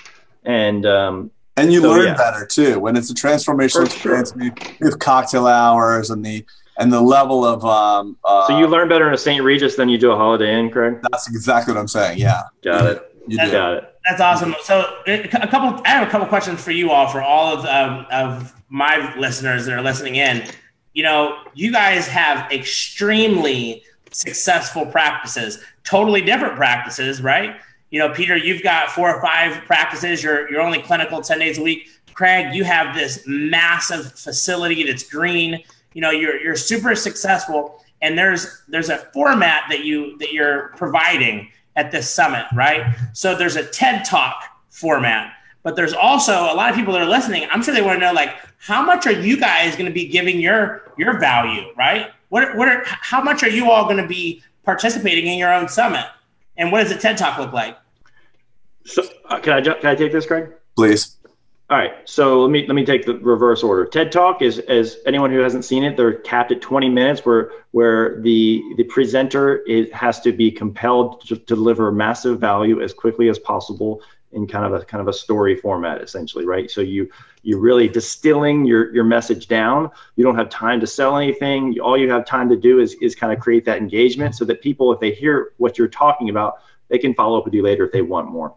[0.44, 2.14] And, um, and you so, learn yeah.
[2.14, 4.52] better too when it's a transformational experience sure.
[4.80, 6.44] with cocktail hours and the
[6.78, 9.88] and the level of um uh, so you learn better in a st regis than
[9.88, 13.36] you do a holiday inn craig that's exactly what i'm saying yeah got it you
[13.36, 17.08] got it that's awesome so a couple i have a couple questions for you all
[17.08, 20.44] for all of um, of my listeners that are listening in
[20.94, 27.56] you know you guys have extremely successful practices totally different practices right
[27.92, 30.22] you know, Peter, you've got four or five practices.
[30.22, 31.90] You're you're only clinical ten days a week.
[32.14, 35.62] Craig, you have this massive facility that's green.
[35.92, 40.68] You know, you're you're super successful, and there's there's a format that you that you're
[40.78, 42.94] providing at this summit, right?
[43.12, 47.08] So there's a TED Talk format, but there's also a lot of people that are
[47.08, 47.46] listening.
[47.50, 50.06] I'm sure they want to know like how much are you guys going to be
[50.06, 52.10] giving your your value, right?
[52.28, 55.68] What what are how much are you all going to be participating in your own
[55.68, 56.06] summit?
[56.56, 57.76] And what does a TED Talk look like?
[58.84, 60.50] So uh, can I can I take this, Greg?
[60.76, 61.16] Please.
[61.72, 61.94] All right.
[62.04, 63.86] So let me let me take the reverse order.
[63.86, 67.50] TED Talk is as anyone who hasn't seen it, they're capped at 20 minutes, where
[67.70, 73.30] where the the presenter is, has to be compelled to, deliver massive value as quickly
[73.30, 74.02] as possible
[74.32, 76.70] in kind of a kind of a story format, essentially, right?
[76.70, 77.08] So you
[77.42, 79.90] you're really distilling your your message down.
[80.16, 81.80] You don't have time to sell anything.
[81.80, 84.60] All you have time to do is is kind of create that engagement so that
[84.60, 86.56] people, if they hear what you're talking about,
[86.88, 88.54] they can follow up with you later if they want more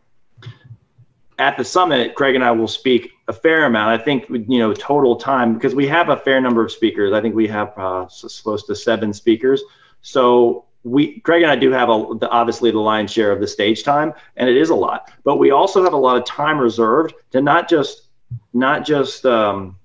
[1.38, 4.00] at the summit, Craig and I will speak a fair amount.
[4.00, 7.14] I think you know total time because we have a fair number of speakers.
[7.14, 8.08] I think we have uh,
[8.44, 9.62] close to seven speakers.
[10.02, 13.48] So we, Craig and I do have a, the, obviously the lion's share of the
[13.48, 15.12] stage time, and it is a lot.
[15.24, 18.04] But we also have a lot of time reserved to not just
[18.54, 19.78] not just um,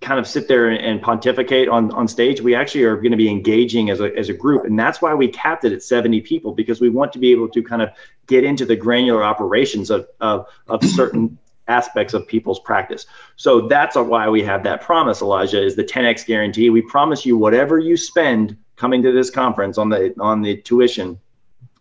[0.00, 2.40] kind of sit there and, pontificate on, on stage.
[2.40, 4.64] We actually are going to be engaging as a, as a group.
[4.64, 7.48] And that's why we capped it at 70 people, because we want to be able
[7.50, 7.90] to kind of
[8.30, 11.36] get into the granular operations of, of, of certain
[11.68, 13.06] aspects of people's practice.
[13.36, 16.70] So that's why we have that promise, Elijah, is the 10x guarantee.
[16.70, 21.20] We promise you whatever you spend coming to this conference on the on the tuition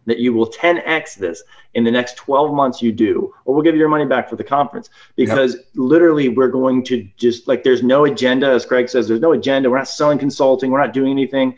[0.05, 1.43] that you will 10x this
[1.75, 4.35] in the next 12 months you do or we'll give you your money back for
[4.35, 5.65] the conference because yep.
[5.75, 9.69] literally we're going to just like there's no agenda as craig says there's no agenda
[9.69, 11.57] we're not selling consulting we're not doing anything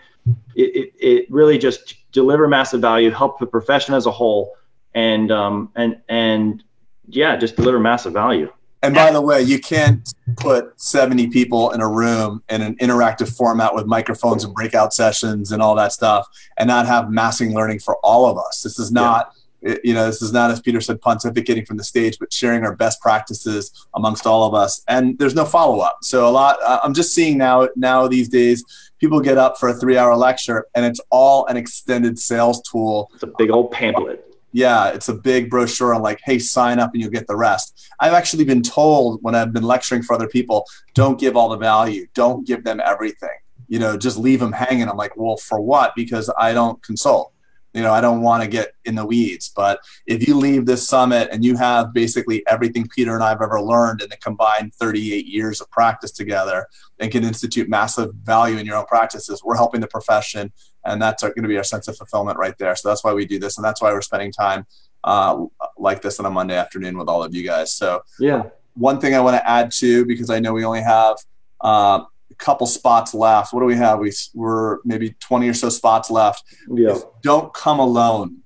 [0.54, 4.54] it, it, it really just deliver massive value help the profession as a whole
[4.94, 6.64] and um and and
[7.08, 8.52] yeah just deliver massive value
[8.84, 13.36] and by the way, you can't put 70 people in a room in an interactive
[13.36, 16.28] format with microphones and breakout sessions and all that stuff
[16.58, 18.64] and not have massing learning for all of us.
[18.64, 19.76] This is not, yeah.
[19.84, 22.76] you know, this is not, as Peter said, pontificating from the stage, but sharing our
[22.76, 24.84] best practices amongst all of us.
[24.88, 26.00] And there's no follow up.
[26.02, 28.64] So a lot, I'm just seeing now, now these days,
[28.98, 33.12] people get up for a three hour lecture and it's all an extended sales tool.
[33.14, 36.92] It's a big old pamphlet yeah, it's a big brochure on like, hey, sign up
[36.94, 37.90] and you'll get the rest.
[38.00, 41.58] I've actually been told when I've been lecturing for other people, don't give all the
[41.58, 43.30] value, don't give them everything.
[43.68, 44.90] You know, just leave them hanging.
[44.90, 45.94] I'm like, well, for what?
[45.96, 47.32] Because I don't consult.
[47.74, 50.88] You know, I don't want to get in the weeds, but if you leave this
[50.88, 54.74] summit and you have basically everything Peter and I have ever learned in the combined
[54.76, 56.68] 38 years of practice together
[57.00, 60.52] and can institute massive value in your own practices, we're helping the profession.
[60.84, 62.76] And that's going to be our sense of fulfillment right there.
[62.76, 63.58] So that's why we do this.
[63.58, 64.66] And that's why we're spending time
[65.04, 65.46] uh,
[65.78, 67.74] like this on a Monday afternoon with all of you guys.
[67.74, 68.44] So, yeah.
[68.74, 71.18] One thing I want to add to, because I know we only have
[71.60, 72.04] uh,
[72.38, 73.54] couple spots left.
[73.54, 74.00] What do we have?
[74.00, 76.44] We, we're maybe 20 or so spots left.
[76.70, 76.98] Yeah.
[77.22, 78.38] Don't come alone.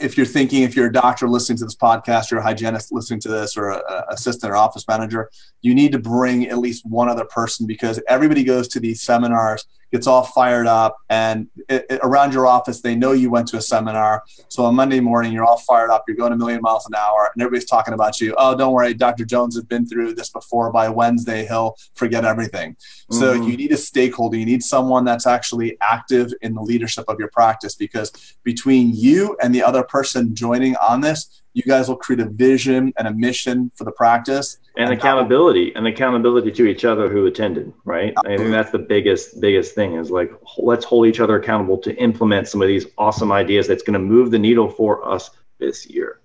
[0.00, 3.20] If you're thinking, if you're a doctor listening to this podcast, or a hygienist listening
[3.20, 3.80] to this, or an
[4.10, 5.30] assistant or office manager,
[5.62, 9.64] you need to bring at least one other person because everybody goes to these seminars
[9.94, 13.56] gets all fired up and it, it, around your office they know you went to
[13.56, 14.24] a seminar.
[14.48, 17.30] So on monday morning you're all fired up you're going a million miles an hour
[17.32, 18.34] and everybody's talking about you.
[18.36, 20.72] Oh don't worry dr jones has been through this before.
[20.72, 22.72] By wednesday he'll forget everything.
[22.72, 23.20] Mm-hmm.
[23.20, 24.36] so you need a stakeholder.
[24.36, 29.36] You need someone that's actually active in the leadership of your practice because between you
[29.40, 33.12] and the other person joining on this you guys will create a vision and a
[33.12, 34.58] mission for the practice.
[34.76, 38.12] And, and accountability will, and accountability to each other who attended right?
[38.16, 38.34] Absolutely.
[38.34, 41.94] i think that's the biggest biggest thing is like let's hold each other accountable to
[41.96, 45.88] implement some of these awesome ideas that's going to move the needle for us this
[45.88, 46.20] year.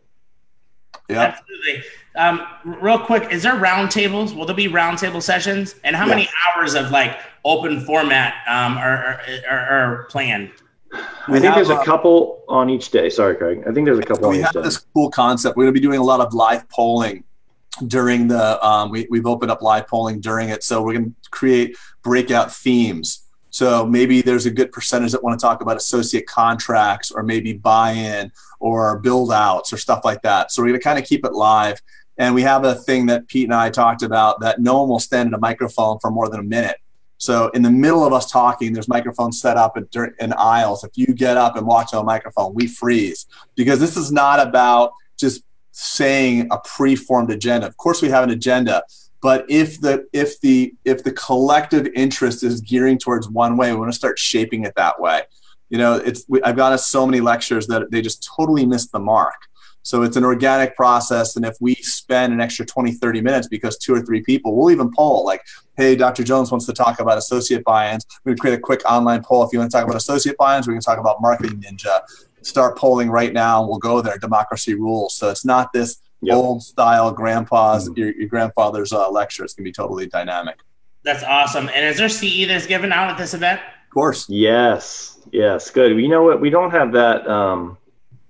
[1.09, 1.35] Yeah.
[1.37, 1.83] Absolutely.
[2.15, 2.45] Um,
[2.81, 4.35] real quick is there roundtables?
[4.35, 5.75] Will there be roundtable sessions?
[5.83, 6.15] And how yes.
[6.15, 10.51] many hours of like open format um, are, are, are planned?
[10.51, 10.68] we
[11.29, 13.09] I think have, there's a couple on each day.
[13.09, 13.63] Sorry, Craig.
[13.67, 14.27] I think there's a couple.
[14.27, 14.49] On each day.
[14.53, 15.57] We have this cool concept.
[15.57, 17.23] We're going to be doing a lot of live polling
[17.87, 18.65] during the.
[18.65, 22.53] Um, we, we've opened up live polling during it, so we're going to create breakout
[22.53, 23.25] themes.
[23.51, 27.53] So maybe there's a good percentage that want to talk about associate contracts or maybe
[27.53, 30.51] buy-in or build outs or stuff like that.
[30.51, 31.81] So we're going to kind of keep it live.
[32.17, 34.99] And we have a thing that Pete and I talked about that no one will
[34.99, 36.77] stand in a microphone for more than a minute.
[37.19, 40.85] So in the middle of us talking, there's microphones set up in, aisles.
[40.85, 44.39] If you get up and walk to a microphone, we freeze because this is not
[44.39, 47.67] about just saying a preformed agenda.
[47.67, 48.83] Of course, we have an agenda,
[49.21, 53.79] but if the if the if the collective interest is gearing towards one way, we
[53.79, 55.23] want to start shaping it that way.
[55.69, 58.99] You know, it's I've gone to so many lectures that they just totally missed the
[58.99, 59.35] mark.
[59.83, 61.35] So it's an organic process.
[61.35, 64.71] And if we spend an extra 20, 30 minutes because two or three people, we'll
[64.71, 65.41] even poll like,
[65.77, 66.23] hey, Dr.
[66.23, 68.05] Jones wants to talk about associate buy-ins.
[68.25, 69.43] We would create a quick online poll.
[69.43, 72.01] If you want to talk about associate buy-ins, we can talk about marketing ninja.
[72.41, 74.17] Start polling right now and we'll go there.
[74.17, 75.15] Democracy rules.
[75.15, 76.35] So it's not this yep.
[76.35, 77.99] old style grandpa's, mm-hmm.
[77.99, 79.43] your, your, grandfather's uh, lecture.
[79.43, 80.59] It's going to be totally dynamic.
[81.03, 81.69] That's awesome.
[81.69, 83.59] And is there CE that's given out at this event?
[83.61, 84.29] Of course.
[84.29, 85.19] Yes.
[85.31, 85.71] Yes.
[85.71, 85.97] Good.
[85.97, 86.41] You know what?
[86.41, 87.27] We don't have that.
[87.27, 87.77] Um,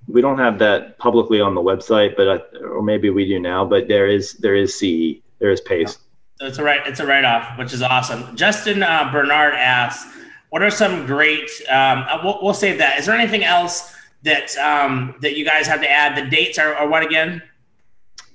[0.09, 3.63] we don't have that publicly on the website, but I, or maybe we do now.
[3.63, 5.97] But there is there is CE, there is PACE.
[6.39, 8.35] So it's a right it's a write off, which is awesome.
[8.35, 10.11] Justin uh, Bernard asks,
[10.49, 12.97] "What are some great?" Um, uh, we'll, we'll, save that.
[12.97, 13.93] Is there anything else
[14.23, 16.17] that um, that you guys have to add?
[16.17, 17.41] The dates are, are what again?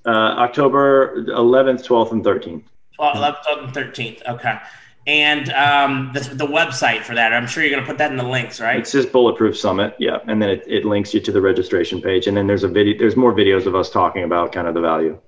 [0.07, 2.62] Uh, October 11th, 12th, and 13th.
[3.01, 4.27] 12th, 11th, 12th, and 13th.
[4.35, 4.59] Okay
[5.07, 7.32] and um, the, the website for that.
[7.32, 8.78] I'm sure you're going to put that in the links, right?
[8.78, 12.26] It's just Bulletproof Summit, yeah, and then it, it links you to the registration page,
[12.26, 12.98] and then there's a video.
[12.98, 15.18] There's more videos of us talking about kind of the value.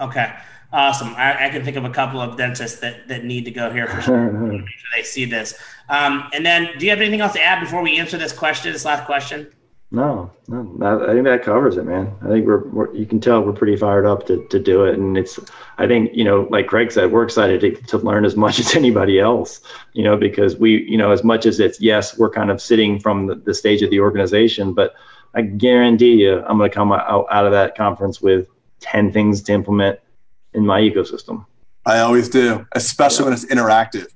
[0.00, 0.32] Okay,
[0.72, 1.14] awesome.
[1.16, 3.86] I, I can think of a couple of dentists that, that need to go here
[3.86, 4.64] for sure.
[4.96, 5.54] they see this.
[5.88, 8.72] Um, and then, do you have anything else to add before we answer this question?
[8.72, 9.52] This last question.
[9.94, 12.16] No, no, I think that covers it, man.
[12.22, 14.98] I think we're, we're, you can tell we're pretty fired up to, to do it.
[14.98, 15.38] And it's,
[15.76, 18.74] I think, you know, like Craig said, we're excited to, to learn as much as
[18.74, 19.60] anybody else,
[19.92, 22.98] you know, because we, you know, as much as it's, yes, we're kind of sitting
[22.98, 24.94] from the, the stage of the organization, but
[25.34, 28.48] I guarantee you, I'm going to come out, out of that conference with
[28.80, 30.00] 10 things to implement
[30.54, 31.44] in my ecosystem.
[31.84, 33.30] I always do, especially yeah.
[33.30, 34.06] when it's interactive.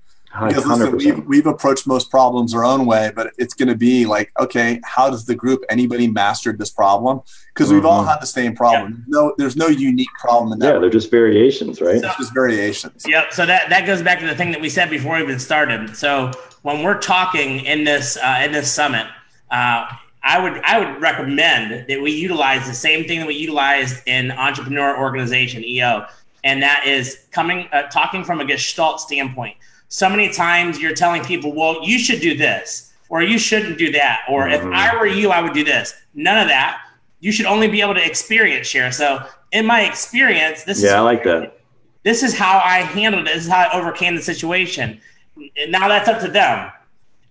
[0.45, 4.07] Because listen, we've, we've approached most problems our own way, but it's going to be
[4.07, 7.21] like, okay, how does the group, anybody mastered this problem?
[7.55, 7.77] Because mm-hmm.
[7.77, 8.11] we've all mm-hmm.
[8.11, 9.05] had the same problem.
[9.09, 9.21] Yeah.
[9.21, 10.75] No, there's no unique problem in that.
[10.75, 12.01] Yeah, they're just variations, right?
[12.01, 13.05] So, just variations.
[13.07, 13.33] Yep.
[13.33, 15.97] So that, that goes back to the thing that we said before we even started.
[15.97, 16.33] So
[16.63, 19.07] when we're talking in this uh, in this summit,
[19.51, 19.87] uh,
[20.23, 24.33] I would I would recommend that we utilize the same thing that we utilized in
[24.33, 26.07] entrepreneur organization EO,
[26.43, 29.57] and that is coming uh, talking from a Gestalt standpoint
[29.89, 33.93] so many times you're telling people, well, you should do this, or you shouldn't do
[33.93, 34.67] that, or mm-hmm.
[34.69, 35.95] if I were you, I would do this.
[36.15, 36.81] None of that.
[37.21, 38.93] You should only be able to experience share.
[38.93, 41.61] So, in my experience, this yeah, is I like that.
[42.03, 43.35] This is how I handled it.
[43.35, 45.01] This is how I overcame the situation.
[45.69, 46.71] Now that's up to them.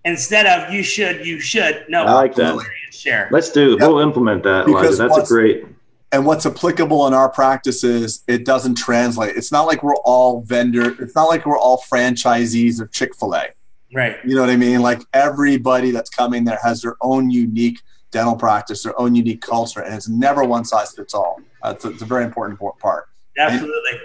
[0.04, 1.84] Instead of you should, you should.
[1.88, 2.58] No, I like that.
[2.90, 3.28] Share.
[3.30, 3.72] Let's do.
[3.72, 3.80] Yep.
[3.80, 4.68] We'll implement that.
[4.68, 4.96] Elijah.
[4.96, 5.66] That's a great
[6.12, 10.94] and what's applicable in our practices it doesn't translate it's not like we're all vendor
[11.02, 13.48] it's not like we're all franchisees of chick-fil-a
[13.94, 17.80] right you know what i mean like everybody that's coming there has their own unique
[18.16, 21.40] dental practice, their own unique culture, and it's never one size fits all.
[21.62, 23.08] Uh, it's, a, it's, a, very important part.
[23.38, 23.92] Absolutely.
[23.92, 24.00] And,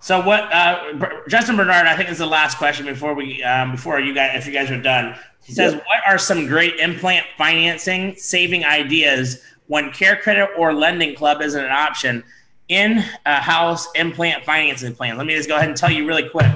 [0.00, 0.92] so what, uh,
[1.28, 1.86] Justin Bernard?
[1.86, 4.70] I think is the last question before we um, before you guys, if you guys
[4.70, 5.16] are done.
[5.42, 11.14] He says, "What are some great implant financing saving ideas when Care Credit or Lending
[11.14, 12.24] Club isn't an option
[12.68, 16.28] in a house implant financing plan?" Let me just go ahead and tell you really
[16.28, 16.52] quick.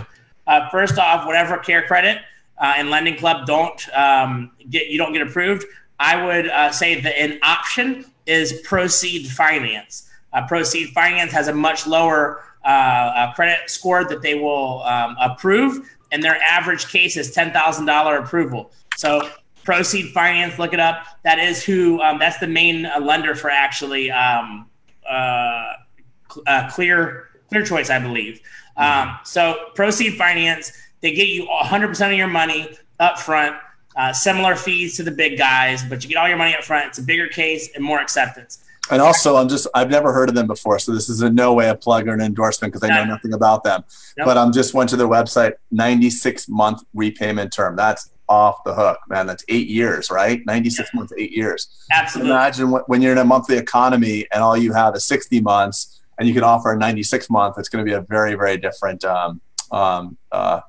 [0.47, 2.19] Uh, first off, whatever Care Credit
[2.59, 5.65] uh, and Lending Club don't um, get you don't get approved,
[5.99, 10.11] I would uh, say that an option is Proceed Finance.
[10.33, 15.89] Uh, Proceed Finance has a much lower uh, credit score that they will um, approve,
[16.13, 18.71] and their average case is ten thousand dollar approval.
[18.97, 19.29] So
[19.69, 21.05] Proceed Finance, look it up.
[21.25, 22.01] That is who.
[22.01, 24.67] Um, that's the main uh, lender for actually um,
[25.07, 25.75] uh,
[26.47, 28.41] uh, Clear Clear Choice, I believe.
[28.79, 33.57] Um, so Proceed Finance, they get you 100% of your money up front.
[33.95, 36.87] Uh, similar fees to the big guys, but you get all your money up front.
[36.87, 38.65] It's a bigger case and more acceptance.
[38.91, 40.79] And also, I'm just, I've never heard of them before.
[40.79, 43.35] So this is in no way a plug or an endorsement because I know nothing
[43.35, 43.85] about them.
[44.17, 44.25] Nope.
[44.25, 47.77] But I'm just went to their website, 96 month repayment term.
[47.77, 49.27] That's off the hook, man.
[49.27, 50.41] That's eight years, right?
[50.47, 50.99] 96 yeah.
[50.99, 51.69] months, eight years.
[51.93, 52.33] Absolutely.
[52.33, 56.29] Imagine when you're in a monthly economy and all you have is 60 months and
[56.29, 59.41] you can offer a 96 month, it's going to be a very, very different um,
[59.71, 60.61] um, uh,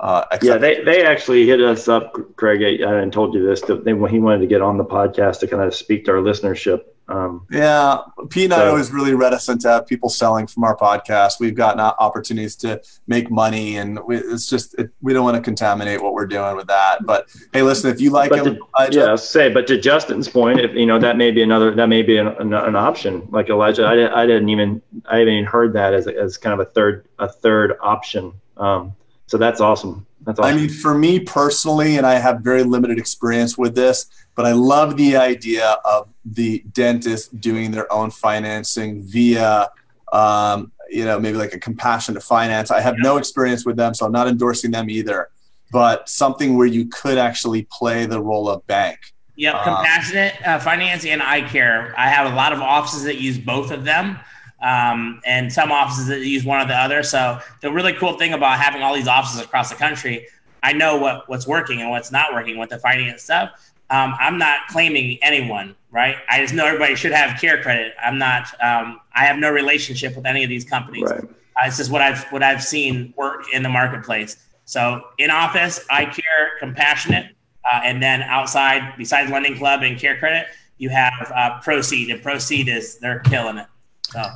[0.00, 2.62] uh, yeah, they, they actually hit us up, Craig.
[2.62, 3.60] I hadn't told you this.
[3.62, 6.18] They, when he wanted to get on the podcast to kind of speak to our
[6.18, 6.82] listenership.
[7.08, 10.76] Um, yeah, Pete and so, I always really reticent to have people selling from our
[10.76, 11.40] podcast.
[11.40, 15.42] We've gotten opportunities to make money, and we, it's just it, we don't want to
[15.42, 17.06] contaminate what we're doing with that.
[17.06, 19.50] But hey, listen, if you like him, to, yeah, say.
[19.50, 22.28] But to Justin's point, if you know that may be another that may be an,
[22.28, 23.26] an, an option.
[23.30, 26.66] Like Elijah, I, I didn't even I haven't even heard that as as kind of
[26.66, 28.34] a third a third option.
[28.58, 28.92] Um,
[29.26, 30.06] so that's awesome.
[30.28, 30.58] That's awesome.
[30.58, 34.52] I mean, for me personally, and I have very limited experience with this, but I
[34.52, 39.70] love the idea of the dentist doing their own financing via,
[40.12, 42.70] um, you know, maybe like a compassionate finance.
[42.70, 43.04] I have yeah.
[43.04, 45.30] no experience with them, so I'm not endorsing them either.
[45.72, 48.98] But something where you could actually play the role of bank.
[49.36, 51.94] Yep, um, compassionate uh, finance and iCare.
[51.96, 54.18] I have a lot of offices that use both of them
[54.60, 57.02] um, and some offices that use one or the other.
[57.02, 60.26] So the really cool thing about having all these offices across the country,
[60.62, 63.50] I know what what's working and what's not working with the finance stuff.
[63.90, 66.16] Um, I'm not claiming anyone, right?
[66.28, 67.92] I just know everybody should have CareCredit.
[68.02, 68.48] I'm not.
[68.62, 71.04] Um, I have no relationship with any of these companies.
[71.04, 71.24] Right.
[71.24, 74.36] Uh, it's just what I've what I've seen work in the marketplace.
[74.64, 77.34] So in office, iCare, compassionate,
[77.64, 80.44] uh, and then outside, besides lending club and CareCredit,
[80.76, 83.66] you have uh, proceed, and proceed is they're killing it.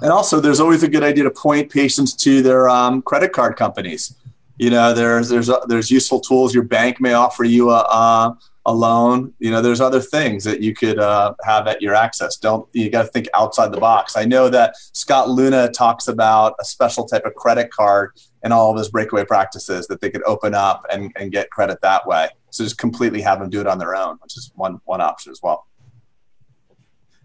[0.02, 3.56] And also, there's always a good idea to point patients to their um, credit card
[3.56, 4.14] companies.
[4.58, 6.54] You know, there's there's uh, there's useful tools.
[6.54, 9.32] Your bank may offer you a, a, a loan.
[9.38, 12.36] You know, there's other things that you could uh, have at your access.
[12.36, 14.16] Don't you got to think outside the box?
[14.16, 18.12] I know that Scott Leune talks about a special type of credit card
[18.42, 21.80] and all of his breakaway practices that they could open up and, and get credit
[21.80, 22.28] that way.
[22.50, 25.32] So just completely have them do it on their own, which is one one option
[25.32, 25.66] as well.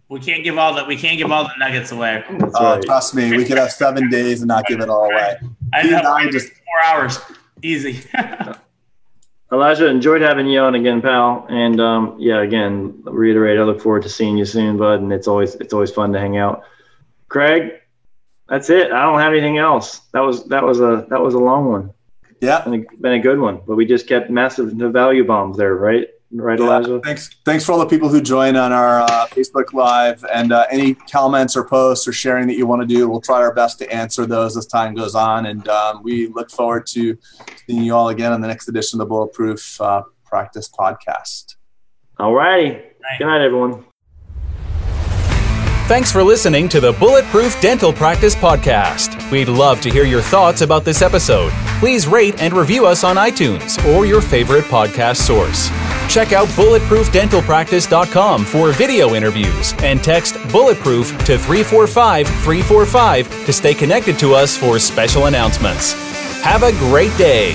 [0.09, 2.23] We can't give all the we can't give all the nuggets away.
[2.29, 2.83] Oh, right.
[2.83, 5.37] trust me, we could have seven days and not give it all away.
[5.73, 6.13] I know.
[6.13, 7.19] I just four hours,
[7.61, 8.01] easy.
[9.51, 11.45] Elijah, enjoyed having you on again, pal.
[11.49, 15.01] And um, yeah, again, reiterate, I look forward to seeing you soon, bud.
[15.01, 16.63] And it's always it's always fun to hang out.
[17.29, 17.73] Craig,
[18.47, 18.91] that's it.
[18.91, 19.99] I don't have anything else.
[20.13, 21.93] That was that was a that was a long one.
[22.41, 23.61] Yeah, been a, been a good one.
[23.65, 26.07] But we just kept massive value bombs there, right?
[26.31, 26.99] Right, Elijah?
[27.03, 27.29] thanks.
[27.45, 30.93] Thanks for all the people who join on our uh, Facebook Live and uh, any
[30.93, 33.07] comments or posts or sharing that you want to do.
[33.09, 35.45] We'll try our best to answer those as time goes on.
[35.45, 37.17] And um, we look forward to
[37.65, 41.55] seeing you all again on the next edition of the Bulletproof uh, Practice Podcast.
[42.19, 42.81] All righty.
[43.17, 43.86] Good night, everyone.
[45.87, 49.31] Thanks for listening to the Bulletproof Dental Practice Podcast.
[49.31, 51.49] We'd love to hear your thoughts about this episode.
[51.79, 55.69] Please rate and review us on iTunes or your favorite podcast source.
[56.13, 64.19] Check out bulletproofdentalpractice.com for video interviews and text bulletproof to 345 345 to stay connected
[64.19, 65.93] to us for special announcements.
[66.41, 67.53] Have a great day.